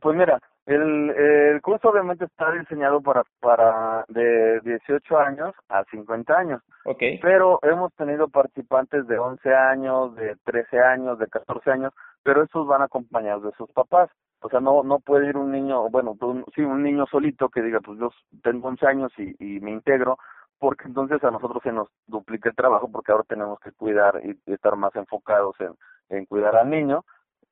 Pues 0.00 0.16
mira, 0.16 0.38
el, 0.68 1.10
el 1.10 1.62
curso 1.62 1.88
obviamente 1.88 2.26
está 2.26 2.52
diseñado 2.52 3.00
para 3.00 3.24
para 3.40 4.04
de 4.08 4.60
18 4.60 5.18
años 5.18 5.54
a 5.70 5.82
50 5.84 6.36
años. 6.36 6.62
Okay. 6.84 7.18
Pero 7.20 7.58
hemos 7.62 7.92
tenido 7.94 8.28
participantes 8.28 9.06
de 9.06 9.18
11 9.18 9.54
años, 9.54 10.14
de 10.14 10.36
13 10.44 10.78
años, 10.80 11.18
de 11.18 11.26
14 11.26 11.70
años, 11.70 11.92
pero 12.22 12.42
estos 12.42 12.66
van 12.66 12.82
acompañados 12.82 13.44
de 13.44 13.52
sus 13.52 13.70
papás. 13.72 14.10
O 14.40 14.50
sea, 14.50 14.60
no 14.60 14.82
no 14.82 14.98
puede 15.00 15.28
ir 15.28 15.38
un 15.38 15.50
niño, 15.50 15.88
bueno, 15.88 16.14
un, 16.20 16.44
sí, 16.54 16.60
un 16.60 16.82
niño 16.82 17.06
solito 17.06 17.48
que 17.48 17.62
diga, 17.62 17.80
pues 17.80 17.98
yo 17.98 18.10
tengo 18.42 18.68
11 18.68 18.86
años 18.86 19.12
y, 19.16 19.34
y 19.38 19.60
me 19.60 19.70
integro, 19.70 20.18
porque 20.58 20.84
entonces 20.86 21.24
a 21.24 21.30
nosotros 21.30 21.62
se 21.62 21.72
nos 21.72 21.88
duplica 22.06 22.50
el 22.50 22.56
trabajo 22.56 22.90
porque 22.92 23.12
ahora 23.12 23.24
tenemos 23.26 23.58
que 23.60 23.72
cuidar 23.72 24.20
y, 24.22 24.38
estar 24.52 24.76
más 24.76 24.94
enfocados 24.96 25.56
en, 25.60 25.72
en 26.10 26.26
cuidar 26.26 26.56
al 26.56 26.68
niño 26.68 27.04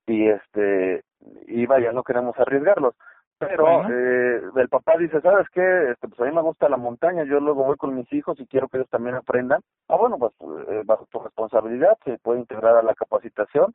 y 0.06 0.28
este 0.28 1.04
y 1.46 1.66
vaya, 1.66 1.92
no 1.92 2.02
queremos 2.02 2.38
arriesgarlos. 2.38 2.94
Pero 3.38 3.86
eh, 3.90 4.40
el 4.56 4.68
papá 4.70 4.96
dice, 4.96 5.20
¿sabes 5.20 5.46
qué? 5.52 5.90
Este, 5.90 6.08
pues 6.08 6.18
a 6.20 6.24
mí 6.24 6.32
me 6.32 6.40
gusta 6.40 6.70
la 6.70 6.78
montaña, 6.78 7.24
yo 7.24 7.38
luego 7.38 7.64
voy 7.64 7.76
con 7.76 7.94
mis 7.94 8.10
hijos 8.12 8.40
y 8.40 8.46
quiero 8.46 8.68
que 8.68 8.78
ellos 8.78 8.88
también 8.88 9.14
aprendan. 9.14 9.60
Ah, 9.88 9.96
bueno, 9.96 10.16
pues 10.18 10.32
eh, 10.70 10.82
bajo 10.86 11.06
tu 11.10 11.18
responsabilidad 11.18 11.98
se 12.04 12.16
puede 12.18 12.40
integrar 12.40 12.76
a 12.76 12.82
la 12.82 12.94
capacitación 12.94 13.74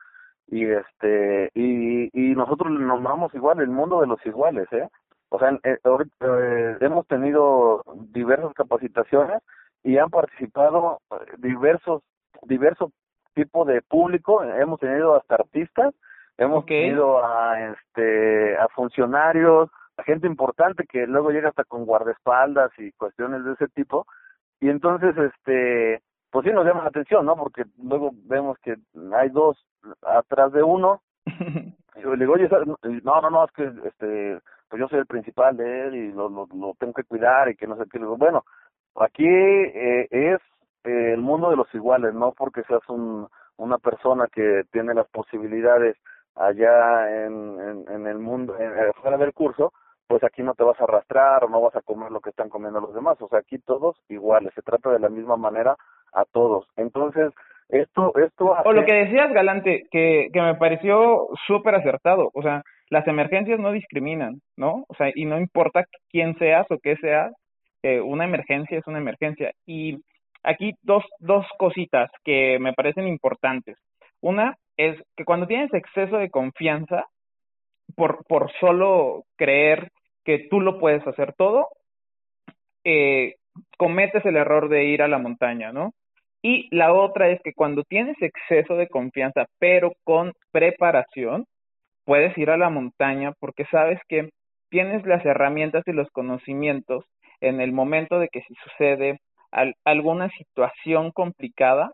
y 0.51 0.65
este 0.65 1.49
y, 1.55 2.09
y 2.13 2.35
nosotros 2.35 2.71
nos 2.71 3.01
vamos 3.01 3.33
igual 3.33 3.59
el 3.61 3.69
mundo 3.69 4.01
de 4.01 4.07
los 4.07 4.23
iguales 4.25 4.67
eh 4.71 4.87
o 5.29 5.39
sea 5.39 5.57
eh, 5.63 5.79
eh, 5.85 6.77
hemos 6.81 7.07
tenido 7.07 7.83
diversas 8.11 8.53
capacitaciones 8.53 9.41
y 9.83 9.97
han 9.97 10.09
participado 10.09 10.99
eh, 11.11 11.15
diversos 11.37 12.03
diversos 12.43 12.91
tipos 13.33 13.65
de 13.65 13.81
público 13.81 14.43
hemos 14.43 14.79
tenido 14.79 15.15
hasta 15.15 15.35
artistas 15.35 15.93
hemos 16.37 16.63
okay. 16.63 16.83
tenido 16.83 17.23
a 17.23 17.71
este 17.71 18.57
a 18.57 18.67
funcionarios 18.69 19.69
gente 20.03 20.27
importante 20.27 20.85
que 20.85 21.07
luego 21.07 21.31
llega 21.31 21.49
hasta 21.49 21.63
con 21.63 21.85
guardaespaldas 21.85 22.71
y 22.77 22.91
cuestiones 22.93 23.43
de 23.43 23.53
ese 23.53 23.67
tipo. 23.69 24.05
Y 24.59 24.69
entonces, 24.69 25.15
este, 25.17 26.01
pues 26.29 26.45
sí 26.45 26.51
nos 26.51 26.65
llama 26.65 26.83
la 26.83 26.89
atención, 26.89 27.25
¿no? 27.25 27.35
Porque 27.35 27.63
luego 27.81 28.11
vemos 28.25 28.57
que 28.59 28.75
hay 29.13 29.29
dos 29.29 29.57
atrás 30.01 30.51
de 30.51 30.63
uno. 30.63 31.01
y 31.25 32.03
le 32.03 32.17
digo, 32.17 32.33
oye, 32.33 32.49
no, 33.03 33.21
no, 33.21 33.29
no, 33.29 33.45
es 33.45 33.51
que, 33.51 33.71
este, 33.85 34.39
pues 34.69 34.79
yo 34.79 34.87
soy 34.87 34.99
el 34.99 35.05
principal 35.05 35.57
de 35.57 35.87
él 35.87 35.95
y 35.95 36.11
lo, 36.11 36.29
lo, 36.29 36.47
lo 36.53 36.73
tengo 36.79 36.93
que 36.93 37.03
cuidar 37.03 37.49
y 37.49 37.55
que 37.55 37.67
no 37.67 37.75
sé 37.77 37.83
qué. 37.91 37.97
Le 37.97 38.05
digo, 38.05 38.17
bueno, 38.17 38.43
aquí 38.95 39.25
eh, 39.25 40.07
es 40.11 40.39
eh, 40.83 41.13
el 41.13 41.21
mundo 41.21 41.49
de 41.49 41.57
los 41.57 41.73
iguales, 41.73 42.13
no 42.13 42.33
porque 42.33 42.63
seas 42.63 42.87
un, 42.87 43.27
una 43.57 43.77
persona 43.77 44.27
que 44.31 44.63
tiene 44.71 44.93
las 44.93 45.07
posibilidades 45.09 45.97
allá 46.35 47.25
en, 47.25 47.85
en, 47.87 48.07
el 48.07 48.19
mundo, 48.19 48.57
en, 48.59 48.93
fuera 48.93 49.17
del 49.17 49.33
curso, 49.33 49.73
pues 50.07 50.23
aquí 50.23 50.43
no 50.43 50.53
te 50.53 50.63
vas 50.63 50.79
a 50.79 50.83
arrastrar 50.83 51.43
o 51.43 51.49
no 51.49 51.61
vas 51.61 51.75
a 51.75 51.81
comer 51.81 52.11
lo 52.11 52.19
que 52.19 52.31
están 52.31 52.49
comiendo 52.49 52.81
los 52.81 52.93
demás. 52.93 53.21
O 53.21 53.29
sea, 53.29 53.39
aquí 53.39 53.59
todos 53.59 53.95
iguales, 54.09 54.53
se 54.53 54.61
trata 54.61 54.89
de 54.89 54.99
la 54.99 55.09
misma 55.09 55.37
manera 55.37 55.75
a 56.13 56.25
todos. 56.25 56.67
Entonces, 56.75 57.31
esto, 57.69 58.11
esto 58.17 58.55
O 58.65 58.73
lo 58.73 58.85
que 58.85 58.93
decías, 58.93 59.31
Galante, 59.31 59.87
que, 59.89 60.29
que 60.33 60.41
me 60.41 60.55
pareció 60.55 61.29
súper 61.47 61.75
acertado. 61.75 62.29
O 62.33 62.41
sea, 62.41 62.63
las 62.89 63.07
emergencias 63.07 63.59
no 63.59 63.71
discriminan, 63.71 64.41
¿no? 64.57 64.83
O 64.89 64.93
sea, 64.95 65.09
y 65.15 65.23
no 65.25 65.39
importa 65.39 65.85
quién 66.09 66.37
seas 66.37 66.69
o 66.69 66.77
qué 66.79 66.97
seas, 66.97 67.33
eh, 67.83 68.01
una 68.01 68.25
emergencia 68.25 68.77
es 68.77 68.85
una 68.87 68.97
emergencia. 68.97 69.53
Y 69.65 70.01
aquí 70.43 70.73
dos, 70.81 71.05
dos 71.19 71.45
cositas 71.57 72.11
que 72.25 72.59
me 72.59 72.73
parecen 72.73 73.07
importantes. 73.07 73.77
Una 74.19 74.57
es 74.77 75.01
que 75.15 75.25
cuando 75.25 75.47
tienes 75.47 75.73
exceso 75.73 76.17
de 76.17 76.29
confianza, 76.29 77.05
por, 77.95 78.23
por 78.25 78.51
solo 78.59 79.25
creer 79.37 79.91
que 80.23 80.47
tú 80.49 80.61
lo 80.61 80.79
puedes 80.79 81.05
hacer 81.07 81.33
todo, 81.33 81.67
eh, 82.83 83.35
cometes 83.77 84.25
el 84.25 84.37
error 84.37 84.69
de 84.69 84.85
ir 84.85 85.01
a 85.01 85.07
la 85.07 85.17
montaña, 85.17 85.71
¿no? 85.71 85.93
Y 86.41 86.67
la 86.75 86.93
otra 86.93 87.29
es 87.29 87.39
que 87.43 87.53
cuando 87.53 87.83
tienes 87.83 88.17
exceso 88.21 88.75
de 88.75 88.87
confianza, 88.87 89.45
pero 89.59 89.93
con 90.03 90.33
preparación, 90.51 91.45
puedes 92.05 92.35
ir 92.37 92.49
a 92.49 92.57
la 92.57 92.69
montaña 92.69 93.33
porque 93.39 93.65
sabes 93.65 93.99
que 94.07 94.29
tienes 94.69 95.05
las 95.05 95.23
herramientas 95.25 95.83
y 95.85 95.91
los 95.91 96.09
conocimientos 96.09 97.05
en 97.41 97.61
el 97.61 97.71
momento 97.71 98.19
de 98.19 98.29
que 98.29 98.41
si 98.41 98.55
sucede 98.55 99.19
alguna 99.83 100.29
situación 100.29 101.11
complicada, 101.11 101.91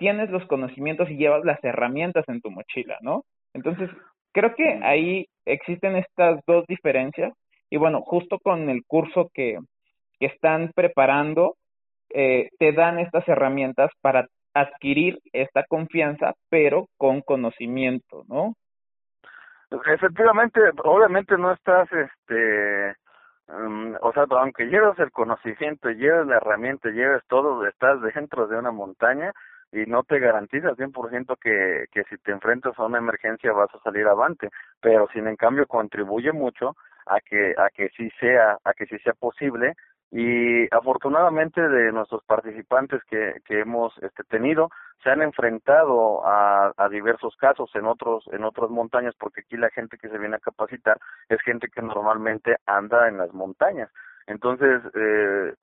tienes 0.00 0.30
los 0.30 0.44
conocimientos 0.46 1.10
y 1.10 1.18
llevas 1.18 1.44
las 1.44 1.62
herramientas 1.62 2.24
en 2.28 2.40
tu 2.40 2.50
mochila, 2.50 2.96
¿no? 3.02 3.24
Entonces, 3.52 3.90
creo 4.32 4.54
que 4.54 4.80
ahí 4.82 5.26
existen 5.44 5.94
estas 5.94 6.40
dos 6.46 6.64
diferencias 6.66 7.34
y 7.68 7.76
bueno, 7.76 8.00
justo 8.00 8.38
con 8.38 8.70
el 8.70 8.82
curso 8.86 9.30
que, 9.34 9.58
que 10.18 10.26
están 10.26 10.72
preparando, 10.74 11.54
eh, 12.08 12.48
te 12.58 12.72
dan 12.72 12.98
estas 12.98 13.28
herramientas 13.28 13.90
para 14.00 14.26
adquirir 14.54 15.18
esta 15.32 15.64
confianza, 15.68 16.32
pero 16.48 16.88
con 16.96 17.20
conocimiento, 17.20 18.24
¿no? 18.26 18.54
Efectivamente, 19.86 20.60
obviamente 20.82 21.36
no 21.36 21.52
estás, 21.52 21.88
este, 21.92 22.94
um, 23.48 23.94
o 24.00 24.12
sea, 24.14 24.24
aunque 24.30 24.64
lleves 24.64 24.98
el 24.98 25.12
conocimiento, 25.12 25.90
lleves 25.90 26.26
la 26.26 26.38
herramienta, 26.38 26.88
lleves 26.88 27.22
todo, 27.28 27.64
estás 27.66 28.00
dentro 28.14 28.48
de 28.48 28.58
una 28.58 28.72
montaña 28.72 29.32
y 29.72 29.86
no 29.86 30.02
te 30.02 30.18
garantiza 30.18 30.74
100% 30.74 31.36
que, 31.38 31.86
que 31.92 32.04
si 32.04 32.18
te 32.18 32.32
enfrentas 32.32 32.78
a 32.78 32.86
una 32.86 32.98
emergencia 32.98 33.52
vas 33.52 33.72
a 33.74 33.82
salir 33.82 34.06
avante, 34.06 34.50
pero 34.80 35.08
sin 35.12 35.26
en 35.28 35.36
cambio 35.36 35.66
contribuye 35.66 36.32
mucho 36.32 36.76
a 37.06 37.20
que, 37.20 37.54
a 37.56 37.70
que 37.70 37.88
sí 37.96 38.10
sea, 38.18 38.58
a 38.64 38.72
que 38.74 38.86
sí 38.86 38.98
sea 38.98 39.14
posible. 39.14 39.74
Y 40.12 40.66
afortunadamente 40.74 41.60
de 41.60 41.92
nuestros 41.92 42.24
participantes 42.24 43.00
que, 43.04 43.34
que 43.44 43.60
hemos 43.60 43.96
este, 44.02 44.24
tenido 44.24 44.68
se 45.04 45.10
han 45.10 45.22
enfrentado 45.22 46.26
a, 46.26 46.72
a 46.76 46.88
diversos 46.88 47.36
casos 47.36 47.70
en 47.74 47.86
otros 47.86 48.24
en 48.32 48.42
otras 48.42 48.70
montañas 48.70 49.14
porque 49.18 49.42
aquí 49.42 49.56
la 49.56 49.70
gente 49.70 49.98
que 49.98 50.08
se 50.08 50.18
viene 50.18 50.34
a 50.34 50.40
capacitar 50.40 50.98
es 51.28 51.40
gente 51.42 51.68
que 51.68 51.80
normalmente 51.80 52.56
anda 52.66 53.06
en 53.06 53.18
las 53.18 53.32
montañas 53.32 53.88
entonces 54.30 54.80
eh, 54.94 55.54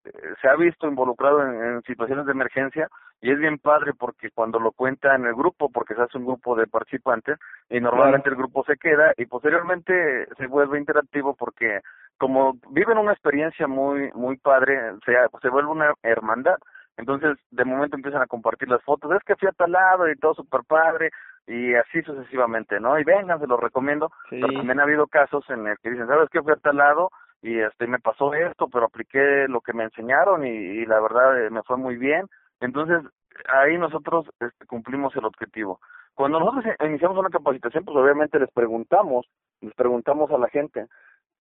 se 0.42 0.50
ha 0.50 0.56
visto 0.56 0.88
involucrado 0.88 1.42
en, 1.42 1.64
en 1.64 1.82
situaciones 1.84 2.26
de 2.26 2.34
emergencia 2.34 2.90
y 3.22 3.32
es 3.32 3.40
bien 3.40 3.58
padre 3.58 3.94
porque 3.98 4.30
cuando 4.32 4.60
lo 4.60 4.72
cuenta 4.72 5.16
en 5.16 5.26
el 5.26 5.34
grupo, 5.34 5.70
porque 5.72 5.96
se 5.96 6.02
hace 6.02 6.18
un 6.18 6.26
grupo 6.26 6.56
de 6.56 6.68
participantes 6.68 7.40
y 7.70 7.80
normalmente 7.80 8.30
el 8.30 8.36
grupo 8.36 8.64
se 8.66 8.76
queda 8.76 9.14
y 9.18 9.26
posteriormente 9.26 10.28
se 10.38 10.48
vuelve 10.48 10.78
interactivo 10.78 11.34
porque 11.34 11.80
como 12.18 12.58
viven 12.72 12.98
una 12.98 13.14
experiencia 13.14 13.68
muy 13.68 14.12
muy 14.14 14.38
padre, 14.38 14.94
se, 15.06 15.14
se 15.42 15.50
vuelve 15.50 15.72
una 15.72 15.94
hermandad. 16.04 16.58
Entonces, 16.98 17.38
de 17.52 17.64
momento 17.64 17.96
empiezan 17.96 18.24
a 18.24 18.28
compartir 18.28 18.68
las 18.70 18.84
fotos, 18.84 19.12
es 19.12 19.24
que 19.24 19.36
fui 19.36 19.48
a 19.48 19.52
tal 19.52 19.72
lado 19.72 20.10
y 20.10 20.16
todo 20.16 20.34
súper 20.34 20.62
padre, 20.68 21.12
y 21.46 21.76
así 21.76 22.02
sucesivamente, 22.02 22.80
¿no? 22.80 23.00
Y 23.00 23.04
vengan, 23.04 23.40
se 23.40 23.46
los 23.46 23.60
recomiendo, 23.60 24.12
pero 24.30 24.48
también 24.48 24.80
ha 24.80 24.84
habido 24.84 25.06
casos 25.06 25.48
en 25.50 25.68
el 25.68 25.78
que 25.78 25.92
dicen, 25.92 26.08
¿sabes 26.08 26.28
qué? 26.32 26.42
Fui 26.42 26.54
a 26.54 26.56
tal 26.56 26.78
lado 26.78 27.10
y 27.42 27.60
este 27.60 27.88
me 27.88 28.00
pasó 28.00 28.34
esto, 28.34 28.68
pero 28.68 28.86
apliqué 28.86 29.48
lo 29.48 29.62
que 29.62 29.74
me 29.74 29.84
enseñaron 29.84 30.46
y, 30.46 30.86
la 30.86 31.00
verdad 31.00 31.46
eh, 31.46 31.50
me 31.50 31.64
fue 31.64 31.78
muy 31.78 31.98
bien, 31.98 32.28
entonces, 32.60 33.04
ahí 33.50 33.78
nosotros 33.78 34.26
este, 34.40 34.66
cumplimos 34.66 35.16
el 35.16 35.26
objetivo. 35.26 35.80
Cuando 36.16 36.40
nosotros 36.40 36.66
iniciamos 36.84 37.18
una 37.18 37.30
capacitación, 37.30 37.86
pues 37.86 37.96
obviamente 37.96 38.40
les 38.40 38.50
preguntamos, 38.52 39.28
les 39.62 39.74
preguntamos 39.76 40.32
a 40.32 40.38
la 40.38 40.50
gente, 40.50 40.88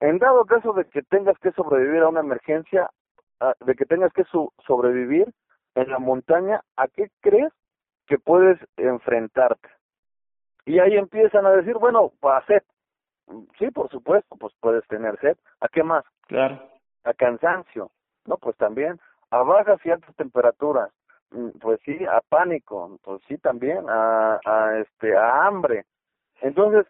en 0.01 0.19
dado 0.19 0.45
caso 0.45 0.75
de 0.75 0.85
que 0.85 1.03
tengas 1.03 1.39
que 1.39 1.53
sobrevivir 1.53 2.03
a 2.03 2.09
una 2.09 2.21
emergencia, 2.21 2.91
ah, 3.41 3.55
de 3.65 3.75
que 3.75 3.87
tengas 3.87 4.13
que 4.13 4.25
sobrevivir 4.67 5.33
en 5.75 5.91
la 5.91 5.99
montaña, 5.99 6.61
¿a 6.77 6.89
qué 6.89 7.11
crees 7.23 7.53
que 8.07 8.19
puedes 8.19 8.59
enfrentarte? 8.77 9.69
Y 10.67 10.79
ahí 10.81 10.97
empiezan 10.97 11.47
a 11.47 11.53
decir, 11.53 11.75
bueno, 11.79 12.13
a 12.23 12.45
sed. 12.47 12.63
Sí, 13.59 13.71
por 13.71 13.91
supuesto, 13.91 14.37
pues 14.37 14.55
puedes 14.61 14.87
tener 14.89 15.19
sed. 15.21 15.37
¿A 15.61 15.69
qué 15.69 15.83
más? 15.83 16.05
Claro. 16.29 16.63
A 17.05 17.13
cansancio. 17.15 17.91
No, 18.27 18.37
pues 18.37 18.57
también. 18.57 19.01
A 19.31 19.43
bajas 19.43 19.81
y 19.85 19.91
altas 19.91 20.15
temperaturas. 20.17 20.91
Mm, 21.31 21.51
pues 21.61 21.81
sí, 21.85 21.99
a 22.05 22.21
pánico, 22.29 22.99
pues 23.03 23.21
sí 23.27 23.37
también, 23.39 23.85
a, 23.89 24.39
a 24.45 24.79
este, 24.79 25.17
a 25.17 25.47
hambre. 25.47 25.85
Entonces, 26.41 26.87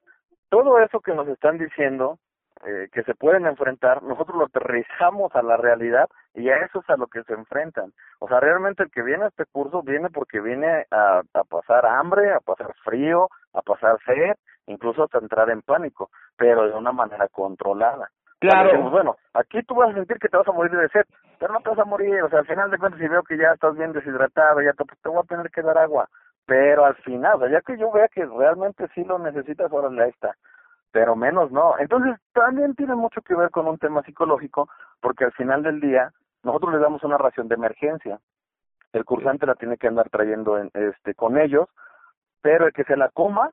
todo 0.50 0.78
eso 0.80 1.00
que 1.00 1.14
nos 1.14 1.26
están 1.28 1.58
diciendo, 1.58 2.18
eh, 2.66 2.88
que 2.92 3.04
se 3.04 3.14
pueden 3.14 3.46
enfrentar, 3.46 4.02
nosotros 4.02 4.36
lo 4.36 4.44
aterrizamos 4.46 5.34
a 5.36 5.42
la 5.42 5.56
realidad 5.56 6.08
y 6.34 6.48
a 6.48 6.56
eso 6.56 6.80
es 6.80 6.90
a 6.90 6.96
lo 6.96 7.06
que 7.06 7.22
se 7.22 7.32
enfrentan. 7.32 7.92
O 8.18 8.26
sea, 8.26 8.40
realmente 8.40 8.82
el 8.82 8.90
que 8.90 9.02
viene 9.02 9.24
a 9.24 9.28
este 9.28 9.44
curso 9.46 9.82
viene 9.82 10.10
porque 10.10 10.40
viene 10.40 10.84
a, 10.90 11.22
a 11.32 11.44
pasar 11.44 11.86
hambre, 11.86 12.32
a 12.32 12.40
pasar 12.40 12.74
frío, 12.84 13.28
a 13.54 13.62
pasar 13.62 13.98
sed, 14.04 14.34
incluso 14.66 15.04
hasta 15.04 15.18
entrar 15.18 15.48
en 15.50 15.62
pánico, 15.62 16.10
pero 16.36 16.66
de 16.66 16.74
una 16.74 16.90
manera 16.90 17.28
controlada. 17.28 18.10
Claro. 18.38 18.90
bueno, 18.90 19.16
aquí 19.32 19.62
tú 19.62 19.74
vas 19.74 19.90
a 19.90 19.94
sentir 19.94 20.18
que 20.18 20.28
te 20.28 20.36
vas 20.36 20.46
a 20.46 20.52
morir 20.52 20.72
de 20.72 20.88
sed, 20.90 21.04
pero 21.38 21.52
no 21.52 21.60
te 21.60 21.70
vas 21.70 21.78
a 21.78 21.84
morir, 21.84 22.22
o 22.22 22.28
sea, 22.28 22.40
al 22.40 22.46
final 22.46 22.70
de 22.70 22.78
cuentas 22.78 23.00
si 23.00 23.08
veo 23.08 23.22
que 23.22 23.38
ya 23.38 23.52
estás 23.52 23.76
bien 23.76 23.92
deshidratado, 23.92 24.60
ya 24.60 24.72
te, 24.72 24.84
pues, 24.84 25.00
te 25.00 25.08
voy 25.08 25.20
a 25.20 25.28
tener 25.28 25.50
que 25.50 25.62
dar 25.62 25.78
agua, 25.78 26.08
pero 26.44 26.84
al 26.84 26.96
final, 26.96 27.36
o 27.36 27.38
sea, 27.38 27.48
ya 27.48 27.60
que 27.62 27.78
yo 27.78 27.90
vea 27.90 28.08
que 28.08 28.26
realmente 28.26 28.86
sí 28.94 29.04
lo 29.04 29.18
necesitas, 29.18 29.72
ahora 29.72 29.88
ya 29.96 30.04
está, 30.04 30.34
pero 30.92 31.16
menos 31.16 31.50
no. 31.50 31.78
Entonces, 31.78 32.18
también 32.32 32.74
tiene 32.74 32.94
mucho 32.94 33.20
que 33.22 33.34
ver 33.34 33.50
con 33.50 33.66
un 33.66 33.78
tema 33.78 34.02
psicológico, 34.02 34.68
porque 35.00 35.24
al 35.24 35.32
final 35.32 35.62
del 35.62 35.80
día, 35.80 36.12
nosotros 36.42 36.72
les 36.72 36.80
damos 36.80 37.02
una 37.04 37.18
ración 37.18 37.48
de 37.48 37.54
emergencia, 37.54 38.18
el 38.92 39.04
cursante 39.04 39.46
la 39.46 39.54
tiene 39.56 39.76
que 39.76 39.88
andar 39.88 40.08
trayendo 40.08 40.58
en, 40.58 40.70
este 40.74 41.14
con 41.14 41.38
ellos, 41.38 41.68
pero 42.40 42.66
el 42.66 42.72
que 42.72 42.84
se 42.84 42.96
la 42.96 43.10
coma, 43.10 43.50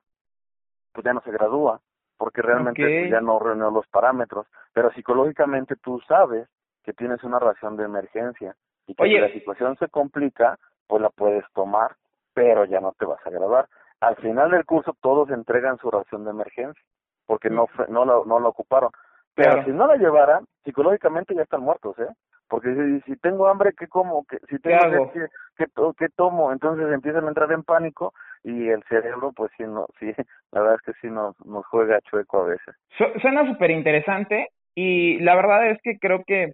pues 0.92 1.04
ya 1.04 1.12
no 1.12 1.20
se 1.20 1.32
gradúa 1.32 1.80
porque 2.16 2.42
realmente 2.42 3.10
ya 3.10 3.20
no 3.20 3.38
reunió 3.38 3.70
los 3.70 3.86
parámetros, 3.88 4.46
pero 4.72 4.92
psicológicamente 4.92 5.76
tú 5.76 6.00
sabes 6.06 6.48
que 6.82 6.92
tienes 6.92 7.22
una 7.24 7.38
ración 7.38 7.76
de 7.76 7.84
emergencia 7.84 8.54
y 8.86 8.94
que 8.94 9.04
si 9.04 9.18
la 9.18 9.32
situación 9.32 9.76
se 9.76 9.88
complica, 9.88 10.58
pues 10.86 11.02
la 11.02 11.10
puedes 11.10 11.44
tomar, 11.52 11.96
pero 12.32 12.64
ya 12.64 12.80
no 12.80 12.92
te 12.98 13.06
vas 13.06 13.24
a 13.26 13.30
grabar. 13.30 13.68
Al 14.00 14.16
final 14.16 14.50
del 14.50 14.64
curso 14.64 14.96
todos 15.00 15.30
entregan 15.30 15.78
su 15.78 15.90
ración 15.90 16.24
de 16.24 16.30
emergencia, 16.30 16.82
porque 17.26 17.50
no 17.50 17.66
no 17.88 18.04
la, 18.04 18.14
no 18.26 18.40
la 18.40 18.48
ocuparon. 18.48 18.90
Pero 19.34 19.64
si 19.64 19.72
no 19.72 19.86
la 19.86 19.96
llevaran, 19.96 20.46
psicológicamente 20.64 21.34
ya 21.34 21.42
están 21.42 21.62
muertos, 21.62 21.98
¿eh? 21.98 22.08
Porque 22.48 22.72
si, 22.74 23.00
si 23.00 23.16
tengo 23.18 23.48
hambre, 23.48 23.72
¿qué 23.76 23.88
como? 23.88 24.24
¿Qué, 24.26 24.38
si 24.48 24.58
tengo 24.60 25.10
¿Qué, 25.12 25.26
¿qué, 25.56 25.66
¿qué, 25.98 26.08
tomo? 26.14 26.52
Entonces 26.52 26.86
empiezan 26.92 27.24
a 27.24 27.28
entrar 27.28 27.50
en 27.50 27.64
pánico 27.64 28.12
y 28.44 28.68
el 28.68 28.82
cerebro, 28.84 29.32
pues 29.34 29.50
sí, 29.56 29.64
no, 29.64 29.86
sí, 29.98 30.06
la 30.52 30.60
verdad 30.60 30.76
es 30.76 30.82
que 30.82 31.00
sí 31.00 31.10
nos, 31.10 31.34
nos 31.44 31.66
juega 31.66 32.00
chueco 32.02 32.42
a 32.42 32.46
veces. 32.46 32.74
suena 33.20 33.46
súper 33.46 33.70
interesante 33.70 34.50
y 34.74 35.18
la 35.20 35.34
verdad 35.34 35.70
es 35.70 35.80
que 35.82 35.98
creo 35.98 36.22
que 36.24 36.52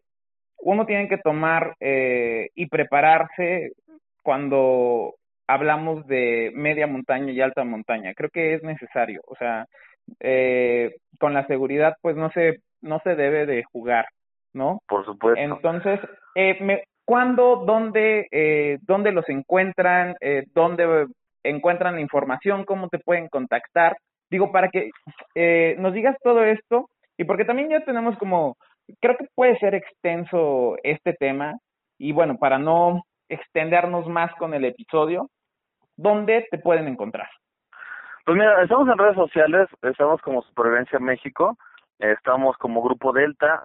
uno 0.59 0.87
tiene 0.87 1.09
que 1.09 1.19
tomar 1.19 1.75
eh, 1.81 2.51
y 2.55 2.67
prepararse 2.67 3.73
cuando 4.23 5.15
hablamos 5.47 6.07
de 6.07 6.53
media 6.55 6.87
montaña 6.87 7.33
y 7.33 7.41
alta 7.41 7.65
montaña. 7.65 8.15
Creo 8.15 8.31
que 8.31 8.55
es 8.55 8.63
necesario, 8.63 9.23
o 9.27 9.35
sea, 9.37 9.67
eh, 10.21 10.97
con 11.19 11.35
la 11.35 11.47
seguridad, 11.47 11.97
pues 12.03 12.17
no 12.17 12.31
se 12.31 12.61
no 12.83 13.01
se 13.05 13.15
debe 13.15 13.47
de 13.47 13.63
jugar, 13.65 14.07
¿no? 14.53 14.81
Por 14.89 15.05
supuesto. 15.05 15.41
Entonces, 15.41 16.01
eh, 16.35 16.57
me, 16.63 16.85
¿cuándo, 17.05 17.65
dónde, 17.67 18.29
eh, 18.31 18.79
dónde 18.83 19.13
los 19.13 19.29
encuentran, 19.29 20.15
eh, 20.21 20.45
dónde 20.55 21.07
encuentran 21.43 21.97
la 21.97 22.01
información, 22.01 22.65
cómo 22.65 22.89
te 22.89 22.99
pueden 22.99 23.29
contactar? 23.29 23.97
Digo, 24.31 24.53
para 24.53 24.69
que 24.69 24.91
eh, 25.35 25.75
nos 25.79 25.93
digas 25.93 26.17
todo 26.23 26.45
esto 26.45 26.89
y 27.17 27.25
porque 27.25 27.45
también 27.45 27.69
ya 27.69 27.85
tenemos 27.85 28.17
como, 28.19 28.57
creo 29.01 29.17
que 29.17 29.27
puede 29.35 29.59
ser 29.59 29.75
extenso 29.75 30.77
este 30.85 31.13
tema 31.15 31.59
y 31.99 32.13
bueno, 32.13 32.39
para 32.39 32.59
no 32.59 33.03
extendernos 33.29 34.07
más 34.07 34.33
con 34.37 34.55
el 34.55 34.65
episodio, 34.65 35.29
¿dónde 35.97 36.47
te 36.51 36.59
pueden 36.59 36.89
encontrar? 36.89 37.29
Pues 38.25 38.37
mira, 38.37 38.63
estamos 38.63 38.89
en 38.89 38.99
redes 38.99 39.17
sociales, 39.17 39.69
estamos 39.83 40.21
como 40.21 40.43
Supervivencia 40.43 40.99
México, 40.99 41.57
estamos 41.99 42.57
como 42.59 42.83
Grupo 42.83 43.13
Delta, 43.13 43.63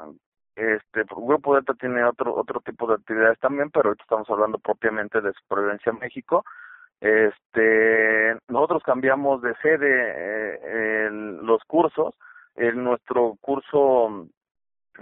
este 0.56 1.04
Grupo 1.04 1.56
Delta 1.56 1.74
tiene 1.74 2.04
otro 2.04 2.34
otro 2.34 2.62
tipo 2.62 2.88
de 2.88 2.96
actividades 2.96 3.38
también, 3.40 3.70
pero 3.70 3.90
ahorita 3.90 4.04
estamos 4.04 4.30
hablando 4.30 4.58
propiamente 4.58 5.20
de 5.20 5.34
Supervivencia 5.34 5.92
México. 5.92 6.46
Este, 7.02 8.38
nosotros 8.48 8.82
cambiamos 8.84 9.42
de 9.42 9.54
sede 9.62 9.88
eh, 9.88 11.10
los 11.12 11.62
cursos, 11.66 12.16
en 12.56 12.84
nuestro 12.84 13.36
curso 13.42 14.28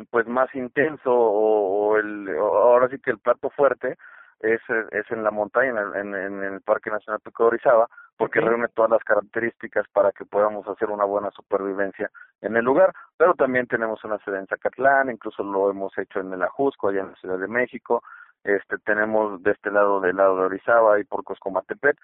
pues 0.10 0.28
más 0.28 0.54
intenso 0.56 1.12
o, 1.14 1.98
el 1.98 2.28
ahora 2.36 2.90
sí 2.90 2.98
que 2.98 3.12
el 3.12 3.20
plato 3.20 3.52
fuerte 3.52 3.98
es, 4.44 4.62
es 4.92 5.10
en 5.10 5.24
la 5.24 5.32
montaña, 5.32 5.74
en, 5.96 6.14
en, 6.14 6.44
el 6.44 6.62
Parque 6.62 6.90
Nacional 6.92 7.22
Pico 7.22 7.44
de 7.44 7.48
Orizaba, 7.48 7.88
porque 8.18 8.42
reúne 8.42 8.68
todas 8.68 8.92
las 8.92 9.04
características 9.04 9.88
para 9.94 10.12
que 10.12 10.26
podamos 10.26 10.68
hacer 10.68 10.90
una 10.90 11.06
buena 11.06 11.32
supervivencia 11.32 12.12
en 12.42 12.56
el 12.56 12.66
lugar. 12.66 12.94
Pero 13.18 13.34
también 13.34 13.68
tenemos 13.68 14.04
una 14.04 14.20
sede 14.20 14.40
en 14.40 14.48
Zacatlán, 14.48 15.10
incluso 15.10 15.44
lo 15.44 15.70
hemos 15.70 15.98
hecho 15.98 16.20
en 16.20 16.34
el 16.34 16.44
Ajusco, 16.44 16.90
allá 16.90 17.02
en 17.02 17.10
la 17.10 17.16
Ciudad 17.16 17.40
de 17.40 17.48
México. 17.48 18.04
Este, 18.44 18.78
tenemos 18.80 19.42
de 19.42 19.52
este 19.52 19.72
lado, 19.72 20.02
del 20.02 20.18
lado 20.18 20.36
de 20.36 20.44
Orizaba 20.44 21.00
y 21.00 21.06
por 21.06 21.24
Coscomatepet. 21.24 21.98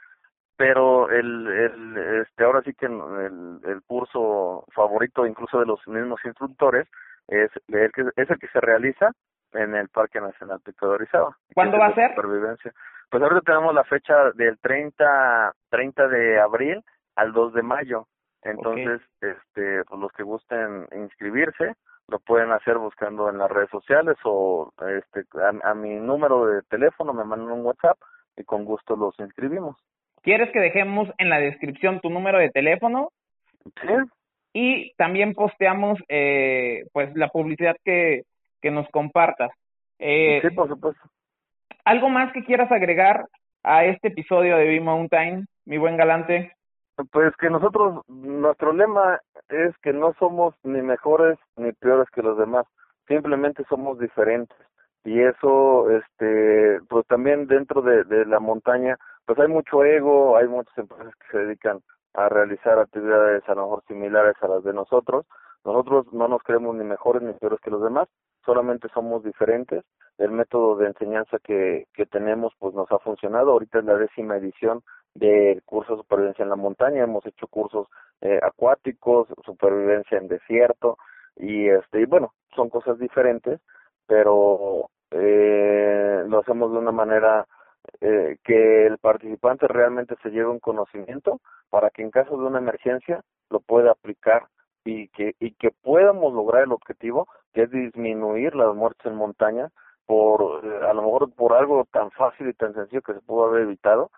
Pero 0.55 1.09
el, 1.09 1.47
el, 1.47 1.97
este, 2.21 2.43
ahora 2.43 2.61
sí 2.63 2.73
que 2.73 2.85
el, 2.85 3.59
el 3.63 3.81
curso 3.85 4.65
favorito 4.73 5.25
incluso 5.25 5.59
de 5.59 5.65
los 5.65 5.85
mismos 5.87 6.19
instructores 6.25 6.87
es 7.27 7.51
el 7.67 7.91
que, 7.91 8.01
es 8.15 8.29
el 8.29 8.39
que 8.39 8.47
se 8.47 8.59
realiza 8.59 9.11
en 9.53 9.75
el 9.75 9.89
Parque 9.89 10.21
Nacional 10.21 10.59
Pico 10.63 10.87
de 10.87 10.95
Orizaba. 10.95 11.37
¿Cuándo 11.53 11.77
va 11.77 11.87
a 11.87 11.95
ser? 11.95 12.11
Supervivencia. 12.15 12.73
Pues 13.09 13.23
ahorita 13.23 13.41
tenemos 13.41 13.73
la 13.73 13.83
fecha 13.83 14.31
del 14.35 14.59
30, 14.59 15.53
30 15.69 16.07
de 16.07 16.39
abril 16.39 16.83
al 17.15 17.33
2 17.33 17.53
de 17.53 17.63
mayo. 17.63 18.07
Entonces, 18.43 19.01
este, 19.19 19.83
pues 19.85 19.99
los 19.99 20.11
que 20.13 20.23
gusten 20.23 20.87
inscribirse, 20.95 21.73
lo 22.07 22.19
pueden 22.19 22.51
hacer 22.51 22.77
buscando 22.77 23.29
en 23.29 23.37
las 23.37 23.49
redes 23.49 23.69
sociales 23.69 24.17
o 24.23 24.71
este 24.99 25.25
a, 25.63 25.73
mi 25.73 25.95
número 25.95 26.45
de 26.45 26.61
teléfono 26.63 27.13
me 27.13 27.23
mandan 27.23 27.51
un 27.51 27.65
WhatsApp 27.65 27.97
y 28.37 28.43
con 28.43 28.65
gusto 28.65 28.95
los 28.95 29.19
inscribimos. 29.19 29.77
¿Quieres 30.21 30.51
que 30.51 30.59
dejemos 30.59 31.09
en 31.17 31.29
la 31.29 31.39
descripción 31.39 31.99
tu 32.01 32.09
número 32.09 32.39
de 32.39 32.49
teléfono? 32.49 33.11
Sí. 33.63 33.93
Y 34.53 34.93
también 34.95 35.33
posteamos 35.33 35.99
eh, 36.09 36.85
pues 36.93 37.15
la 37.15 37.29
publicidad 37.29 37.75
que, 37.83 38.23
que 38.61 38.71
nos 38.71 38.87
compartas. 38.89 39.51
Eh, 39.99 40.41
sí, 40.41 40.49
por 40.55 40.67
supuesto. 40.67 41.01
¿Algo 41.85 42.09
más 42.09 42.31
que 42.33 42.43
quieras 42.43 42.71
agregar 42.71 43.25
a 43.63 43.85
este 43.85 44.09
episodio 44.09 44.57
de 44.57 44.65
B-Mountain, 44.65 45.47
mi 45.65 45.77
buen 45.77 45.97
galante? 45.97 46.53
Pues 47.11 47.35
que 47.37 47.49
nosotros, 47.49 48.01
nuestro 48.07 48.73
lema 48.73 49.19
es 49.47 49.75
que 49.81 49.93
no 49.93 50.13
somos 50.19 50.53
ni 50.63 50.81
mejores 50.81 51.37
ni 51.55 51.71
peores 51.71 52.09
que 52.09 52.21
los 52.21 52.37
demás, 52.37 52.65
simplemente 53.07 53.63
somos 53.69 53.99
diferentes. 53.99 54.57
Y 55.05 55.21
eso, 55.21 55.89
este, 55.91 56.79
pues 56.89 57.07
también 57.07 57.47
dentro 57.47 57.81
de, 57.81 58.03
de 58.03 58.25
la 58.25 58.39
montaña, 58.39 58.97
pues 59.25 59.39
hay 59.39 59.47
mucho 59.47 59.83
ego, 59.85 60.35
hay 60.37 60.47
muchas 60.47 60.77
empresas 60.77 61.13
que 61.15 61.27
se 61.31 61.37
dedican 61.45 61.79
a 62.13 62.27
realizar 62.27 62.77
actividades 62.79 63.47
a 63.47 63.55
lo 63.55 63.63
mejor 63.63 63.83
similares 63.87 64.35
a 64.41 64.47
las 64.47 64.63
de 64.63 64.73
nosotros. 64.73 65.25
Nosotros 65.65 66.11
no 66.13 66.27
nos 66.27 66.41
creemos 66.43 66.75
ni 66.75 66.83
mejores 66.83 67.21
ni 67.21 67.33
peores 67.33 67.59
que 67.61 67.71
los 67.71 67.81
demás, 67.81 68.07
solamente 68.45 68.87
somos 68.93 69.23
diferentes. 69.23 69.83
El 70.17 70.31
método 70.31 70.75
de 70.77 70.87
enseñanza 70.87 71.37
que, 71.39 71.87
que 71.93 72.05
tenemos 72.05 72.53
pues 72.59 72.73
nos 72.73 72.91
ha 72.91 72.99
funcionado. 72.99 73.51
Ahorita 73.51 73.79
es 73.79 73.85
la 73.85 73.95
décima 73.95 74.37
edición 74.37 74.81
del 75.13 75.63
curso 75.63 75.93
de 75.93 76.01
supervivencia 76.01 76.43
en 76.43 76.49
la 76.49 76.55
montaña. 76.55 77.03
Hemos 77.03 77.25
hecho 77.25 77.47
cursos 77.47 77.87
eh, 78.21 78.39
acuáticos, 78.41 79.27
supervivencia 79.45 80.17
en 80.17 80.27
desierto 80.27 80.97
y 81.35 81.69
este 81.69 82.01
y 82.01 82.05
bueno, 82.05 82.33
son 82.55 82.69
cosas 82.69 82.99
diferentes, 82.99 83.61
pero 84.05 84.89
eh, 85.11 86.23
lo 86.27 86.39
hacemos 86.39 86.71
de 86.71 86.77
una 86.77 86.91
manera 86.91 87.47
eh, 88.01 88.37
que 88.43 88.85
el 88.85 88.97
participante 88.97 89.67
realmente 89.67 90.15
se 90.21 90.29
lleve 90.29 90.47
un 90.47 90.59
conocimiento 90.59 91.39
para 91.69 91.89
que 91.89 92.01
en 92.01 92.11
caso 92.11 92.37
de 92.37 92.45
una 92.45 92.59
emergencia 92.59 93.21
lo 93.49 93.61
pueda 93.61 93.91
aplicar 93.91 94.47
y 94.89 95.07
que 95.09 95.35
y 95.39 95.51
que 95.51 95.69
podamos 95.83 96.33
lograr 96.33 96.63
el 96.63 96.71
objetivo 96.71 97.27
que 97.53 97.63
es 97.63 97.71
disminuir 97.71 98.55
las 98.55 98.73
muertes 98.75 99.05
en 99.05 99.15
montaña 99.15 99.69
por 100.05 100.65
eh, 100.65 100.87
a 100.87 100.93
lo 100.93 101.03
mejor 101.03 101.31
por 101.33 101.53
algo 101.53 101.85
tan 101.91 102.09
fácil 102.11 102.49
y 102.49 102.53
tan 102.53 102.73
sencillo 102.73 103.01
que 103.01 103.13
se 103.13 103.21
pudo 103.21 103.45
haber 103.45 103.63
evitado. 103.63 104.09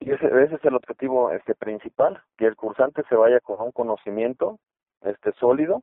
Y 0.00 0.12
ese, 0.12 0.26
ese 0.26 0.56
es 0.56 0.64
el 0.64 0.74
objetivo 0.74 1.30
este 1.30 1.54
principal 1.54 2.22
que 2.36 2.46
el 2.46 2.56
cursante 2.56 3.02
se 3.08 3.14
vaya 3.14 3.40
con 3.40 3.60
un 3.60 3.72
conocimiento 3.72 4.58
este 5.02 5.32
sólido 5.32 5.82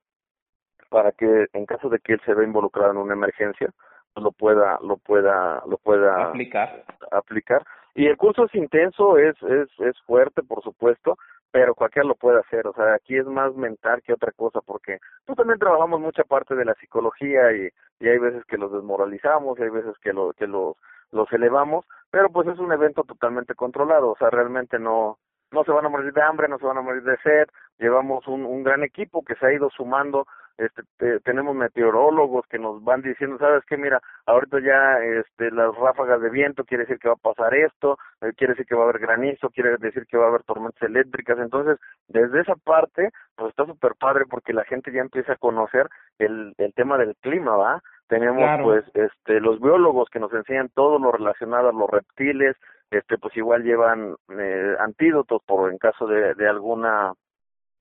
para 0.89 1.12
que 1.12 1.47
en 1.53 1.65
caso 1.65 1.89
de 1.89 1.99
que 1.99 2.13
él 2.13 2.21
se 2.25 2.34
vea 2.34 2.45
involucrado 2.45 2.91
en 2.91 2.97
una 2.97 3.13
emergencia 3.13 3.69
lo 4.15 4.32
pueda 4.32 4.79
lo 4.82 4.97
pueda 4.97 5.63
lo 5.67 5.77
pueda 5.77 6.29
aplicar. 6.29 6.84
aplicar. 7.12 7.65
Y 7.95 8.08
el 8.08 8.17
curso 8.17 8.45
es 8.45 8.56
intenso 8.56 9.17
es 9.17 9.36
es 9.43 9.69
es 9.79 9.99
fuerte 10.06 10.41
por 10.43 10.63
supuesto 10.63 11.17
pero 11.53 11.75
cualquiera 11.75 12.07
lo 12.07 12.15
puede 12.15 12.39
hacer, 12.39 12.65
o 12.65 12.73
sea, 12.73 12.95
aquí 12.95 13.15
es 13.15 13.27
más 13.27 13.53
mental 13.53 14.01
que 14.01 14.13
otra 14.13 14.31
cosa, 14.31 14.59
porque 14.61 14.97
tú 15.23 15.35
también 15.35 15.59
trabajamos 15.59 15.99
mucha 16.01 16.23
parte 16.23 16.55
de 16.55 16.65
la 16.65 16.73
psicología 16.73 17.51
y, 17.53 17.69
y 17.99 18.09
hay 18.09 18.17
veces 18.17 18.43
que 18.45 18.57
los 18.57 18.71
desmoralizamos, 18.71 19.59
y 19.59 19.61
hay 19.61 19.69
veces 19.69 19.93
que, 20.01 20.13
lo, 20.13 20.33
que 20.33 20.47
los, 20.47 20.75
los 21.11 21.31
elevamos, 21.31 21.85
pero 22.09 22.31
pues 22.31 22.47
es 22.47 22.57
un 22.57 22.71
evento 22.71 23.03
totalmente 23.03 23.53
controlado, 23.53 24.09
o 24.09 24.17
sea, 24.17 24.31
realmente 24.31 24.79
no, 24.79 25.19
no 25.53 25.63
se 25.63 25.71
van 25.71 25.85
a 25.85 25.89
morir 25.89 26.11
de 26.11 26.21
hambre, 26.21 26.47
no 26.47 26.57
se 26.57 26.65
van 26.65 26.77
a 26.77 26.81
morir 26.81 27.03
de 27.03 27.17
sed, 27.17 27.47
llevamos 27.77 28.27
un, 28.27 28.45
un 28.45 28.63
gran 28.63 28.83
equipo 28.83 29.23
que 29.23 29.35
se 29.35 29.45
ha 29.45 29.53
ido 29.53 29.69
sumando. 29.69 30.25
Este 30.55 30.83
tenemos 31.21 31.55
meteorólogos 31.55 32.45
que 32.45 32.59
nos 32.59 32.83
van 32.83 33.01
diciendo 33.01 33.39
sabes 33.39 33.63
qué 33.65 33.75
mira 33.75 33.99
ahorita 34.27 34.59
ya 34.59 34.99
este 34.99 35.49
las 35.49 35.75
ráfagas 35.75 36.21
de 36.21 36.29
viento 36.29 36.63
quiere 36.63 36.83
decir 36.83 36.99
que 36.99 37.07
va 37.07 37.15
a 37.15 37.33
pasar 37.33 37.55
esto 37.55 37.97
eh, 38.21 38.33
quiere 38.37 38.53
decir 38.53 38.67
que 38.67 38.75
va 38.75 38.81
a 38.81 38.83
haber 38.83 38.99
granizo 38.99 39.49
quiere 39.49 39.77
decir 39.77 40.05
que 40.05 40.15
va 40.15 40.25
a 40.25 40.27
haber 40.27 40.43
tormentas 40.43 40.83
eléctricas. 40.83 41.39
Entonces 41.39 41.79
desde 42.07 42.41
esa 42.41 42.53
parte 42.55 43.09
pues 43.35 43.49
está 43.49 43.65
súper 43.65 43.95
padre 43.95 44.25
porque 44.29 44.53
la 44.53 44.63
gente 44.65 44.91
ya 44.91 45.01
empieza 45.01 45.33
a 45.33 45.37
conocer 45.37 45.89
el 46.19 46.53
el 46.59 46.71
tema 46.75 46.99
del 46.99 47.15
clima 47.15 47.55
va 47.55 47.81
tenemos 48.07 48.43
pues 48.63 48.83
este 48.93 49.39
los 49.39 49.59
biólogos 49.59 50.09
que 50.09 50.19
nos 50.19 50.33
enseñan 50.33 50.69
todo 50.69 50.99
lo 50.99 51.11
relacionado 51.11 51.69
a 51.69 51.73
los 51.73 51.89
reptiles 51.89 52.55
este 52.91 53.17
pues 53.17 53.35
igual 53.37 53.63
llevan 53.63 54.15
eh, 54.37 54.75
antídotos 54.79 55.41
por 55.45 55.71
en 55.71 55.77
caso 55.77 56.05
de, 56.07 56.33
de 56.35 56.47
alguna 56.47 57.13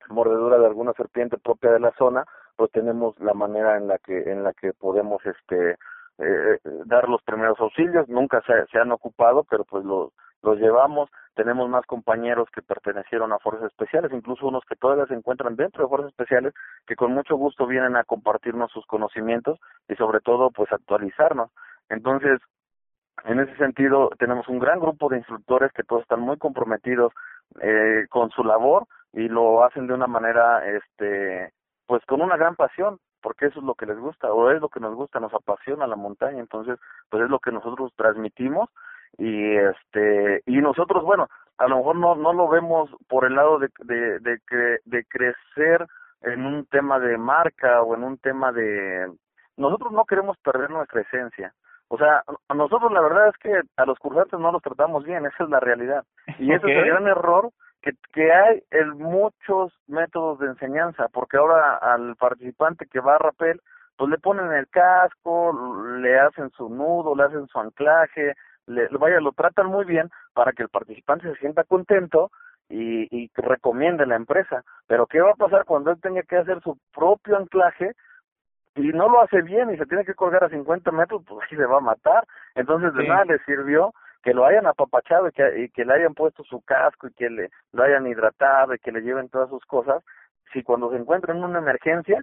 mordedura 0.09 0.57
de 0.57 0.65
alguna 0.65 0.93
serpiente 0.93 1.37
propia 1.37 1.71
de 1.71 1.79
la 1.79 1.91
zona 1.97 2.25
pues 2.55 2.71
tenemos 2.71 3.19
la 3.19 3.33
manera 3.33 3.77
en 3.77 3.87
la 3.87 3.97
que 3.97 4.17
en 4.31 4.43
la 4.43 4.53
que 4.53 4.73
podemos 4.73 5.23
este 5.25 5.77
eh, 6.19 6.59
dar 6.85 7.09
los 7.09 7.21
primeros 7.23 7.59
auxilios 7.59 8.07
nunca 8.07 8.41
se, 8.41 8.65
se 8.71 8.79
han 8.79 8.91
ocupado 8.91 9.43
pero 9.49 9.63
pues 9.63 9.83
los 9.83 10.11
los 10.43 10.59
llevamos. 10.59 11.09
Tenemos 11.35 11.67
más 11.69 11.85
compañeros 11.85 12.47
que 12.53 12.61
pertenecieron 12.61 13.31
a 13.31 13.39
fuerzas 13.39 13.71
especiales 13.71 14.11
incluso 14.13 14.45
unos 14.45 14.63
que 14.65 14.75
todavía 14.75 15.07
se 15.07 15.15
encuentran 15.15 15.55
dentro 15.55 15.83
de 15.83 15.89
fuerzas 15.89 16.11
especiales 16.11 16.53
que 16.85 16.95
con 16.95 17.13
mucho 17.13 17.35
gusto 17.35 17.65
vienen 17.65 17.95
a 17.95 18.03
compartirnos 18.03 18.71
sus 18.71 18.85
conocimientos 18.85 19.59
y 19.87 19.95
sobre 19.95 20.19
todo 20.19 20.51
pues 20.51 20.71
actualizarnos. 20.71 21.49
Entonces 21.89 22.39
en 23.25 23.39
ese 23.39 23.55
sentido 23.55 24.09
tenemos 24.19 24.47
un 24.47 24.59
gran 24.59 24.79
grupo 24.79 25.09
de 25.09 25.17
instructores 25.17 25.71
que 25.71 25.83
todos 25.83 26.03
están 26.03 26.19
muy 26.19 26.37
comprometidos 26.37 27.13
eh, 27.61 28.05
con 28.09 28.29
su 28.31 28.43
labor 28.43 28.85
y 29.13 29.27
lo 29.29 29.63
hacen 29.63 29.87
de 29.87 29.93
una 29.93 30.07
manera 30.07 30.67
este 30.67 31.51
pues 31.87 32.03
con 32.05 32.21
una 32.21 32.37
gran 32.37 32.55
pasión, 32.55 32.99
porque 33.23 33.47
eso 33.47 33.59
es 33.59 33.65
lo 33.65 33.73
que 33.73 33.85
les 33.87 33.97
gusta, 33.97 34.31
o 34.31 34.51
es 34.51 34.61
lo 34.61 34.69
que 34.69 34.81
nos 34.81 34.93
gusta, 34.93 35.19
nos 35.19 35.33
apasiona 35.33 35.87
la 35.87 35.95
montaña, 35.95 36.39
entonces, 36.39 36.77
pues 37.09 37.23
es 37.23 37.29
lo 37.29 37.39
que 37.39 37.51
nosotros 37.51 37.91
transmitimos, 37.95 38.69
y 39.17 39.55
este, 39.55 40.43
y 40.45 40.57
nosotros, 40.57 41.03
bueno, 41.03 41.27
a 41.57 41.67
lo 41.67 41.77
mejor 41.77 41.95
no, 41.95 42.15
no 42.15 42.33
lo 42.33 42.49
vemos 42.49 42.89
por 43.07 43.25
el 43.25 43.35
lado 43.35 43.59
de, 43.59 43.69
de, 43.79 44.19
de, 44.19 44.79
de 44.83 45.05
crecer 45.05 45.87
en 46.21 46.45
un 46.45 46.65
tema 46.65 46.99
de 46.99 47.17
marca 47.17 47.81
o 47.81 47.95
en 47.95 48.03
un 48.03 48.17
tema 48.17 48.51
de, 48.51 49.11
nosotros 49.55 49.91
no 49.91 50.05
queremos 50.05 50.37
perder 50.39 50.69
nuestra 50.69 51.01
esencia, 51.01 51.53
o 51.93 51.97
sea, 51.99 52.23
a 52.47 52.53
nosotros 52.55 52.91
la 52.91 53.01
verdad 53.01 53.27
es 53.27 53.37
que 53.37 53.61
a 53.77 53.85
los 53.85 53.99
cursantes 53.99 54.39
no 54.39 54.51
los 54.51 54.63
tratamos 54.63 55.03
bien, 55.03 55.27
esa 55.27 55.43
es 55.43 55.49
la 55.51 55.59
realidad. 55.59 56.03
Y 56.39 56.51
ese 56.51 56.65
es 56.71 56.77
el 56.79 56.87
gran 56.87 57.05
error 57.05 57.51
que, 57.83 57.91
que 58.11 58.33
hay 58.33 58.63
el, 58.71 58.95
muchos 58.95 59.71
métodos 59.85 60.39
de 60.39 60.47
enseñanza, 60.47 61.07
porque 61.09 61.37
ahora 61.37 61.75
al 61.75 62.15
participante 62.15 62.87
que 62.87 62.99
va 62.99 63.13
a 63.13 63.19
rapel, 63.19 63.61
pues 63.95 64.09
le 64.09 64.17
ponen 64.17 64.51
el 64.53 64.67
casco, 64.69 65.53
le 65.99 66.19
hacen 66.19 66.49
su 66.57 66.67
nudo, 66.67 67.15
le 67.15 67.25
hacen 67.25 67.45
su 67.45 67.59
anclaje, 67.59 68.33
le, 68.65 68.87
vaya, 68.97 69.19
lo 69.19 69.31
tratan 69.33 69.67
muy 69.67 69.85
bien 69.85 70.09
para 70.33 70.51
que 70.51 70.63
el 70.63 70.69
participante 70.69 71.31
se 71.31 71.39
sienta 71.41 71.63
contento 71.63 72.31
y, 72.69 73.03
y 73.15 73.29
recomiende 73.35 74.07
la 74.07 74.15
empresa. 74.15 74.63
Pero 74.87 75.05
¿qué 75.05 75.21
va 75.21 75.29
a 75.29 75.35
pasar 75.35 75.65
cuando 75.65 75.91
él 75.91 76.01
tenga 76.01 76.23
que 76.23 76.37
hacer 76.37 76.59
su 76.63 76.75
propio 76.91 77.37
anclaje 77.37 77.91
y 78.75 78.81
no 78.89 79.09
lo 79.09 79.21
hace 79.21 79.41
bien 79.41 79.71
y 79.71 79.77
se 79.77 79.85
tiene 79.85 80.05
que 80.05 80.15
colgar 80.15 80.43
a 80.43 80.49
50 80.49 80.91
metros, 80.91 81.23
pues 81.27 81.45
ahí 81.51 81.57
se 81.57 81.65
va 81.65 81.77
a 81.77 81.81
matar. 81.81 82.25
Entonces 82.55 82.93
de 82.93 83.07
nada 83.07 83.25
le 83.25 83.39
sirvió 83.39 83.93
que 84.23 84.33
lo 84.33 84.45
hayan 84.45 84.65
apapachado 84.65 85.27
y 85.27 85.31
que, 85.31 85.59
y 85.59 85.69
que 85.69 85.85
le 85.85 85.93
hayan 85.93 86.13
puesto 86.13 86.43
su 86.43 86.61
casco 86.61 87.07
y 87.07 87.13
que 87.13 87.29
le, 87.29 87.49
lo 87.73 87.83
hayan 87.83 88.07
hidratado 88.07 88.73
y 88.73 88.79
que 88.79 88.91
le 88.91 89.01
lleven 89.01 89.29
todas 89.29 89.49
sus 89.49 89.63
cosas, 89.65 90.01
si 90.53 90.63
cuando 90.63 90.91
se 90.91 90.97
encuentra 90.97 91.33
en 91.33 91.43
una 91.43 91.59
emergencia, 91.59 92.21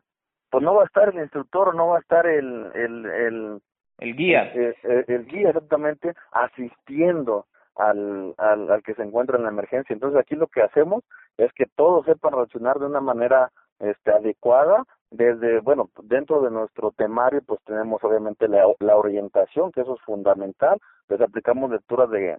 pues 0.51 0.65
no 0.65 0.75
va 0.75 0.83
a 0.83 0.87
estar 0.87 1.11
el 1.11 1.21
instructor, 1.21 1.75
no 1.75 1.89
va 1.89 1.99
a 1.99 2.01
estar 2.01 2.27
el, 2.27 2.71
el, 2.75 3.07
el, 3.07 3.61
el 3.99 4.17
guía. 4.17 4.51
El, 4.53 4.75
el, 5.09 5.27
guía 5.27 5.51
exactamente 5.51 6.15
asistiendo 6.33 7.47
al, 7.77 8.35
al, 8.39 8.71
al 8.71 8.83
que 8.83 8.95
se 8.95 9.03
encuentra 9.03 9.37
en 9.37 9.45
la 9.45 9.51
emergencia. 9.51 9.93
Entonces 9.93 10.19
aquí 10.19 10.37
lo 10.37 10.47
que 10.47 10.63
hacemos 10.63 11.05
es 11.37 11.53
que 11.53 11.67
todos 11.77 12.07
sepan 12.07 12.33
reaccionar 12.33 12.79
de 12.79 12.87
una 12.87 13.01
manera 13.01 13.51
este, 13.79 14.11
adecuada 14.11 14.85
desde, 15.11 15.61
bueno, 15.61 15.91
dentro 16.05 16.41
de 16.41 16.51
nuestro 16.51 16.93
temario, 16.93 17.43
pues 17.45 17.61
tenemos 17.65 18.03
obviamente 18.05 18.49
la, 18.49 18.65
la 18.79 18.97
orientación, 18.97 19.73
que 19.73 19.81
eso 19.81 19.95
es 19.95 20.01
fundamental, 20.03 20.81
les 21.09 21.21
aplicamos 21.21 21.71
lecturas 21.71 22.11
de, 22.11 22.39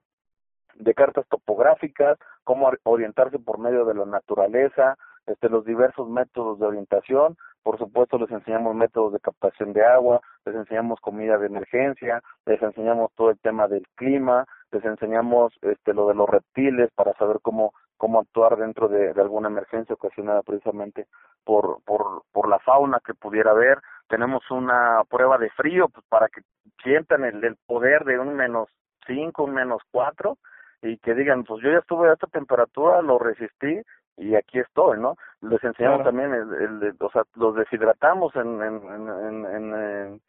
de 0.76 0.94
cartas 0.94 1.26
topográficas, 1.28 2.18
cómo 2.44 2.72
orientarse 2.84 3.40
por 3.40 3.60
medio 3.60 3.86
de 3.86 3.94
la 3.94 4.06
naturaleza, 4.06 4.98
este, 5.26 5.50
los 5.50 5.66
diversos 5.66 6.10
métodos 6.10 6.60
de 6.60 6.66
orientación, 6.66 7.38
por 7.64 7.78
supuesto 7.78 8.18
les 8.18 8.32
enseñamos 8.32 8.74
métodos 8.74 9.14
de 9.14 9.20
captación 9.20 9.74
de 9.74 9.86
agua, 9.86 10.22
les 10.46 10.56
enseñamos 10.56 11.00
comida 11.00 11.38
de 11.38 11.46
emergencia, 11.48 12.22
les 12.46 12.62
enseñamos 12.62 13.12
todo 13.16 13.30
el 13.30 13.40
tema 13.40 13.68
del 13.68 13.86
clima, 13.96 14.46
les 14.72 14.84
enseñamos 14.84 15.54
este, 15.62 15.94
lo 15.94 16.08
de 16.08 16.16
los 16.16 16.28
reptiles 16.28 16.90
para 16.96 17.14
saber 17.14 17.38
cómo 17.42 17.74
cómo 18.02 18.20
actuar 18.20 18.58
dentro 18.58 18.88
de, 18.88 19.12
alguna 19.12 19.48
emergencia 19.48 19.94
ocasionada 19.94 20.42
precisamente 20.42 21.06
por, 21.46 21.84
por, 21.86 22.24
por 22.32 22.50
la 22.50 22.58
fauna 22.58 23.00
que 23.06 23.14
pudiera 23.14 23.52
haber. 23.52 23.78
Tenemos 24.08 24.42
una 24.50 25.04
prueba 25.08 25.38
de 25.38 25.52
frío 25.52 25.88
pues, 25.88 26.04
para 26.10 26.28
que 26.28 26.42
sientan 26.82 27.26
el, 27.26 27.44
el 27.44 27.58
poder 27.68 28.04
de 28.06 28.18
un 28.18 28.36
menos 28.36 28.70
5, 29.06 29.44
un 29.44 29.54
menos 29.54 29.84
4 29.92 30.36
y 30.82 30.98
que 30.98 31.14
digan, 31.14 31.44
pues 31.44 31.62
yo 31.62 31.70
ya 31.70 31.78
estuve 31.78 32.10
a 32.10 32.14
esta 32.14 32.26
temperatura, 32.26 33.04
lo 33.04 33.20
resistí 33.20 33.80
y 34.18 34.34
aquí 34.34 34.58
estoy, 34.58 35.00
¿no? 35.00 35.16
Les 35.42 35.64
enseñamos 35.64 36.04
también, 36.04 36.34
el, 36.34 36.54
el, 36.56 36.96
o 37.00 37.12
sea, 37.12 37.22
los 37.36 37.54
deshidratamos 37.56 38.36
en, 38.36 38.64
en, 38.64 38.82
en, 38.90 39.46
en, 39.46 40.22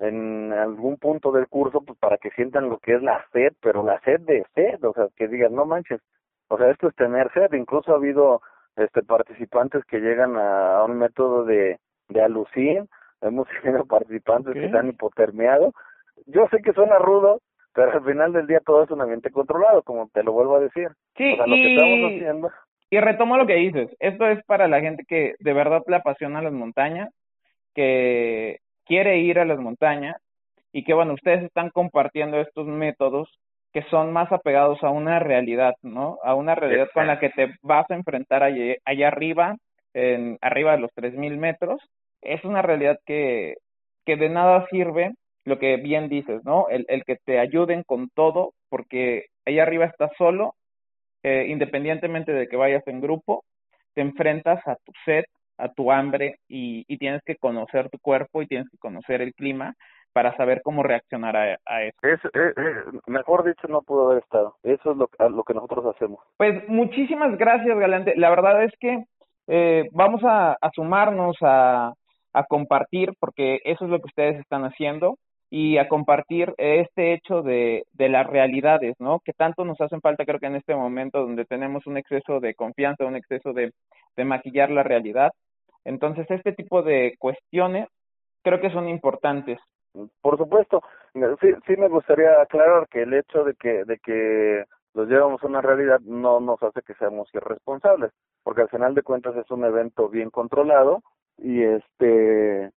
en 0.00 0.52
algún 0.52 0.96
punto 0.96 1.30
del 1.30 1.46
curso 1.46 1.80
pues 1.82 1.96
para 1.96 2.18
que 2.18 2.30
sientan 2.30 2.68
lo 2.68 2.78
que 2.78 2.96
es 2.96 3.02
la 3.04 3.24
sed, 3.32 3.52
pero 3.62 3.84
la 3.84 4.00
sed 4.00 4.18
de 4.22 4.44
sed, 4.52 4.82
o 4.82 4.92
sea, 4.94 5.06
que 5.14 5.28
digan, 5.28 5.54
no 5.54 5.64
manches, 5.64 6.00
o 6.50 6.58
sea, 6.58 6.70
esto 6.70 6.88
es 6.88 6.96
tener 6.96 7.32
sed. 7.32 7.52
Incluso 7.52 7.92
ha 7.92 7.96
habido 7.96 8.42
este 8.76 9.02
participantes 9.02 9.84
que 9.84 10.00
llegan 10.00 10.36
a, 10.36 10.82
un 10.84 10.98
método 10.98 11.44
de, 11.44 11.78
de 12.08 12.22
alucin. 12.22 12.88
Hemos 13.20 13.46
tenido 13.62 13.86
participantes 13.86 14.52
que 14.54 14.66
están 14.66 14.88
hipotermiados. 14.88 15.72
Yo 16.26 16.48
sé 16.50 16.60
que 16.60 16.72
suena 16.72 16.98
rudo, 16.98 17.40
pero 17.72 17.92
al 17.92 18.04
final 18.04 18.32
del 18.32 18.48
día 18.48 18.60
todo 18.66 18.82
es 18.82 18.90
un 18.90 19.00
ambiente 19.00 19.30
controlado, 19.30 19.82
como 19.82 20.08
te 20.08 20.24
lo 20.24 20.32
vuelvo 20.32 20.56
a 20.56 20.60
decir. 20.60 20.88
Sí, 21.16 21.36
lo 21.36 21.46
y... 21.46 21.62
que 21.62 21.74
estamos 21.74 22.12
haciendo. 22.12 22.50
Y 22.90 22.98
retomo 22.98 23.36
lo 23.36 23.46
que 23.46 23.54
dices. 23.54 23.96
Esto 24.00 24.26
es 24.26 24.44
para 24.44 24.66
la 24.66 24.80
gente 24.80 25.04
que 25.06 25.36
de 25.38 25.52
verdad 25.52 25.82
le 25.86 25.96
apasiona 25.96 26.42
las 26.42 26.52
montañas, 26.52 27.10
que 27.76 28.58
quiere 28.84 29.18
ir 29.18 29.38
a 29.38 29.44
las 29.44 29.60
montañas 29.60 30.16
y 30.72 30.82
que, 30.82 30.94
bueno, 30.94 31.14
ustedes 31.14 31.44
están 31.44 31.70
compartiendo 31.70 32.40
estos 32.40 32.66
métodos 32.66 33.28
que 33.72 33.82
son 33.84 34.12
más 34.12 34.30
apegados 34.32 34.82
a 34.82 34.90
una 34.90 35.18
realidad, 35.18 35.74
¿no? 35.82 36.18
A 36.24 36.34
una 36.34 36.54
realidad 36.54 36.88
con 36.92 37.06
la 37.06 37.20
que 37.20 37.30
te 37.30 37.54
vas 37.62 37.88
a 37.90 37.94
enfrentar 37.94 38.42
allá, 38.42 38.74
allá 38.84 39.08
arriba, 39.08 39.56
en, 39.94 40.38
arriba 40.40 40.72
de 40.72 40.80
los 40.80 40.90
3.000 40.94 41.36
metros. 41.36 41.80
Es 42.20 42.44
una 42.44 42.62
realidad 42.62 42.98
que, 43.06 43.54
que 44.04 44.16
de 44.16 44.28
nada 44.28 44.66
sirve 44.70 45.12
lo 45.44 45.58
que 45.58 45.76
bien 45.76 46.08
dices, 46.08 46.44
¿no? 46.44 46.68
El, 46.68 46.84
el 46.88 47.04
que 47.04 47.16
te 47.24 47.38
ayuden 47.38 47.82
con 47.84 48.08
todo, 48.10 48.52
porque 48.68 49.26
allá 49.46 49.62
arriba 49.62 49.86
estás 49.86 50.10
solo, 50.18 50.54
eh, 51.22 51.46
independientemente 51.48 52.32
de 52.32 52.48
que 52.48 52.56
vayas 52.56 52.86
en 52.86 53.00
grupo, 53.00 53.44
te 53.94 54.00
enfrentas 54.00 54.66
a 54.66 54.76
tu 54.76 54.92
sed, 55.04 55.24
a 55.58 55.68
tu 55.72 55.92
hambre 55.92 56.36
y, 56.48 56.84
y 56.88 56.98
tienes 56.98 57.22
que 57.24 57.36
conocer 57.36 57.88
tu 57.90 57.98
cuerpo 57.98 58.42
y 58.42 58.46
tienes 58.46 58.68
que 58.70 58.78
conocer 58.78 59.20
el 59.20 59.34
clima 59.34 59.74
para 60.12 60.36
saber 60.36 60.60
cómo 60.62 60.82
reaccionar 60.82 61.36
a, 61.36 61.58
a 61.66 61.82
eso. 61.82 61.98
Es, 62.04 62.20
mejor 63.06 63.44
dicho, 63.44 63.68
no 63.68 63.82
pudo 63.82 64.10
haber 64.10 64.22
estado. 64.22 64.56
Eso 64.62 64.92
es 64.92 64.96
lo, 64.96 65.08
lo 65.28 65.42
que 65.44 65.54
nosotros 65.54 65.94
hacemos. 65.94 66.20
Pues 66.36 66.68
muchísimas 66.68 67.36
gracias, 67.38 67.78
Galante. 67.78 68.14
La 68.16 68.30
verdad 68.30 68.64
es 68.64 68.72
que 68.80 69.04
eh, 69.46 69.88
vamos 69.92 70.22
a, 70.24 70.52
a 70.60 70.70
sumarnos 70.74 71.36
a, 71.42 71.92
a 72.32 72.44
compartir, 72.44 73.12
porque 73.20 73.60
eso 73.64 73.84
es 73.84 73.90
lo 73.90 73.98
que 73.98 74.06
ustedes 74.06 74.40
están 74.40 74.64
haciendo, 74.64 75.16
y 75.52 75.78
a 75.78 75.88
compartir 75.88 76.54
este 76.58 77.12
hecho 77.12 77.42
de, 77.42 77.82
de 77.92 78.08
las 78.08 78.24
realidades, 78.26 78.94
¿no? 79.00 79.18
Que 79.18 79.32
tanto 79.32 79.64
nos 79.64 79.80
hacen 79.80 80.00
falta, 80.00 80.24
creo 80.24 80.38
que 80.38 80.46
en 80.46 80.54
este 80.54 80.76
momento 80.76 81.22
donde 81.22 81.44
tenemos 81.44 81.88
un 81.88 81.96
exceso 81.96 82.38
de 82.38 82.54
confianza, 82.54 83.04
un 83.04 83.16
exceso 83.16 83.52
de, 83.52 83.72
de 84.16 84.24
maquillar 84.24 84.70
la 84.70 84.84
realidad. 84.84 85.32
Entonces, 85.84 86.30
este 86.30 86.52
tipo 86.52 86.82
de 86.82 87.16
cuestiones 87.18 87.88
creo 88.44 88.60
que 88.60 88.70
son 88.70 88.88
importantes. 88.88 89.58
Por 90.22 90.38
supuesto, 90.38 90.82
sí, 91.40 91.48
sí 91.66 91.76
me 91.76 91.88
gustaría 91.88 92.40
aclarar 92.40 92.86
que 92.88 93.02
el 93.02 93.14
hecho 93.14 93.44
de 93.44 93.54
que, 93.54 93.84
de 93.84 93.98
que 93.98 94.64
los 94.94 95.08
llevamos 95.08 95.42
a 95.42 95.46
una 95.46 95.60
realidad 95.60 96.00
no 96.00 96.40
nos 96.40 96.62
hace 96.62 96.82
que 96.82 96.94
seamos 96.94 97.28
irresponsables, 97.34 98.12
porque 98.42 98.62
al 98.62 98.68
final 98.68 98.94
de 98.94 99.02
cuentas 99.02 99.36
es 99.36 99.50
un 99.50 99.64
evento 99.64 100.08
bien 100.08 100.30
controlado 100.30 101.02
y 101.38 101.62
este 101.62 102.70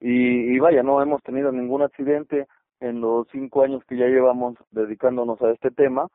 y, 0.00 0.54
y 0.54 0.58
vaya, 0.58 0.82
no 0.82 1.02
hemos 1.02 1.22
tenido 1.22 1.52
ningún 1.52 1.82
accidente 1.82 2.46
en 2.80 3.00
los 3.00 3.28
cinco 3.30 3.62
años 3.62 3.84
que 3.86 3.96
ya 3.96 4.06
llevamos 4.06 4.56
dedicándonos 4.70 5.40
a 5.42 5.50
este 5.50 5.70
tema 5.70 6.08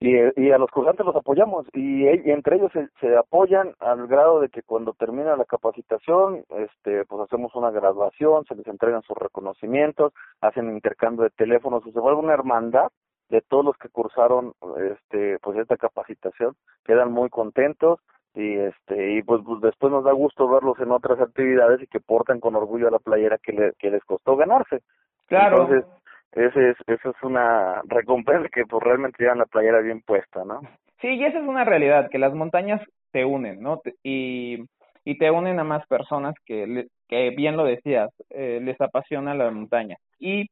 y, 0.00 0.14
y 0.40 0.52
a 0.52 0.58
los 0.58 0.70
cursantes 0.70 1.04
los 1.04 1.16
apoyamos 1.16 1.66
y, 1.72 2.06
entre 2.06 2.56
ellos 2.56 2.70
se, 2.72 2.88
se, 3.00 3.16
apoyan 3.16 3.74
al 3.80 4.06
grado 4.06 4.40
de 4.40 4.48
que 4.48 4.62
cuando 4.62 4.92
termina 4.92 5.36
la 5.36 5.44
capacitación 5.44 6.44
este 6.50 7.04
pues 7.04 7.22
hacemos 7.22 7.54
una 7.56 7.70
graduación 7.70 8.44
se 8.44 8.54
les 8.54 8.66
entregan 8.68 9.02
sus 9.02 9.16
reconocimientos 9.16 10.12
hacen 10.40 10.70
intercambio 10.70 11.24
de 11.24 11.30
teléfonos 11.30 11.82
se 11.82 11.98
vuelve 11.98 12.20
una 12.20 12.34
hermandad 12.34 12.88
de 13.28 13.40
todos 13.40 13.64
los 13.64 13.76
que 13.76 13.88
cursaron 13.88 14.52
este 14.76 15.38
pues 15.40 15.58
esta 15.58 15.76
capacitación 15.76 16.54
quedan 16.84 17.10
muy 17.10 17.28
contentos 17.28 17.98
y 18.34 18.56
este 18.56 19.14
y 19.14 19.22
pues, 19.22 19.42
pues 19.44 19.60
después 19.62 19.92
nos 19.92 20.04
da 20.04 20.12
gusto 20.12 20.48
verlos 20.48 20.78
en 20.78 20.92
otras 20.92 21.20
actividades 21.20 21.82
y 21.82 21.88
que 21.88 21.98
portan 21.98 22.38
con 22.38 22.54
orgullo 22.54 22.86
a 22.86 22.92
la 22.92 23.00
playera 23.00 23.38
que, 23.38 23.52
le, 23.52 23.72
que 23.78 23.90
les 23.90 24.04
costó 24.04 24.36
ganarse. 24.36 24.82
Claro. 25.26 25.62
Entonces 25.62 25.84
ese 26.32 26.70
es, 26.70 26.76
eso 26.86 27.10
es 27.10 27.22
una 27.22 27.82
recompensa 27.86 28.48
que 28.52 28.64
pues 28.64 28.82
realmente 28.82 29.22
llevan 29.22 29.38
la 29.38 29.46
playera 29.46 29.80
bien 29.80 30.02
puesta, 30.02 30.44
¿no? 30.44 30.60
Sí, 31.00 31.08
y 31.08 31.24
esa 31.24 31.38
es 31.38 31.44
una 31.46 31.64
realidad, 31.64 32.08
que 32.10 32.18
las 32.18 32.34
montañas 32.34 32.80
te 33.12 33.24
unen, 33.24 33.60
¿no? 33.60 33.80
Y, 34.02 34.64
y 35.04 35.18
te 35.18 35.30
unen 35.30 35.58
a 35.58 35.64
más 35.64 35.86
personas 35.86 36.34
que, 36.44 36.86
que 37.08 37.30
bien 37.30 37.56
lo 37.56 37.64
decías, 37.64 38.10
eh, 38.30 38.60
les 38.62 38.80
apasiona 38.80 39.34
la 39.34 39.50
montaña. 39.50 39.96
Y 40.18 40.46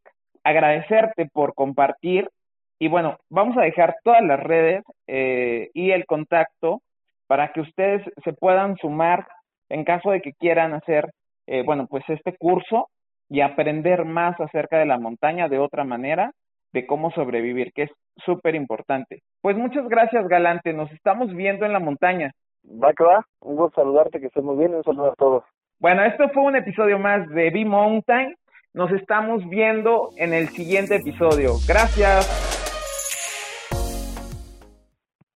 agradecerte 0.45 1.27
por 1.33 1.55
compartir. 1.55 2.29
Y 2.79 2.89
bueno, 2.89 3.19
vamos 3.29 3.57
a 3.57 3.63
dejar 3.63 3.97
todas 4.05 4.23
las 4.23 4.41
redes 4.41 4.85
eh, 5.07 5.71
y 5.75 5.91
el 5.91 6.07
contacto 6.07 6.81
para 7.27 7.53
que 7.53 7.61
ustedes 7.61 8.03
se 8.23 8.33
puedan 8.33 8.77
sumar 8.77 9.27
en 9.69 9.85
caso 9.85 10.11
de 10.11 10.21
que 10.21 10.33
quieran 10.33 10.75
hacer, 10.75 11.11
eh, 11.47 11.63
bueno, 11.65 11.87
pues 11.89 12.05
este 12.09 12.37
curso 12.37 12.89
y 13.29 13.41
aprender 13.41 14.05
más 14.05 14.39
acerca 14.41 14.79
de 14.79 14.87
la 14.87 14.99
montaña 14.99 15.49
de 15.49 15.59
otra 15.59 15.85
manera, 15.85 16.33
de 16.73 16.87
cómo 16.87 17.11
sobrevivir, 17.13 17.73
que 17.73 17.85
es 17.85 17.91
súper 18.25 18.55
importante. 18.55 19.23
Pues 19.41 19.57
muchas 19.57 19.89
gracias, 19.89 20.29
Galante. 20.29 20.73
Nos 20.73 20.91
estamos 20.93 21.35
viendo 21.35 21.65
en 21.67 21.73
la 21.73 21.81
montaña. 21.81 22.33
Va 22.65 22.93
que 22.93 23.05
va. 23.05 23.25
Un 23.41 23.57
gusto 23.57 23.81
saludarte, 23.81 24.21
que 24.21 24.27
estés 24.27 24.45
muy 24.45 24.57
bien. 24.57 24.75
Un 24.75 24.85
saludo 24.85 25.13
a 25.13 25.15
todos. 25.15 25.45
Bueno, 25.79 26.05
esto 26.05 26.29
fue 26.31 26.43
un 26.43 26.57
episodio 26.57 26.99
más 26.99 27.29
de 27.31 27.51
B-Mountain. 27.51 28.35
Nos 28.75 28.91
estamos 28.93 29.49
viendo 29.49 30.11
en 30.17 30.35
el 30.35 30.49
siguiente 30.49 30.97
episodio. 30.97 31.53
Gracias. 31.67 32.56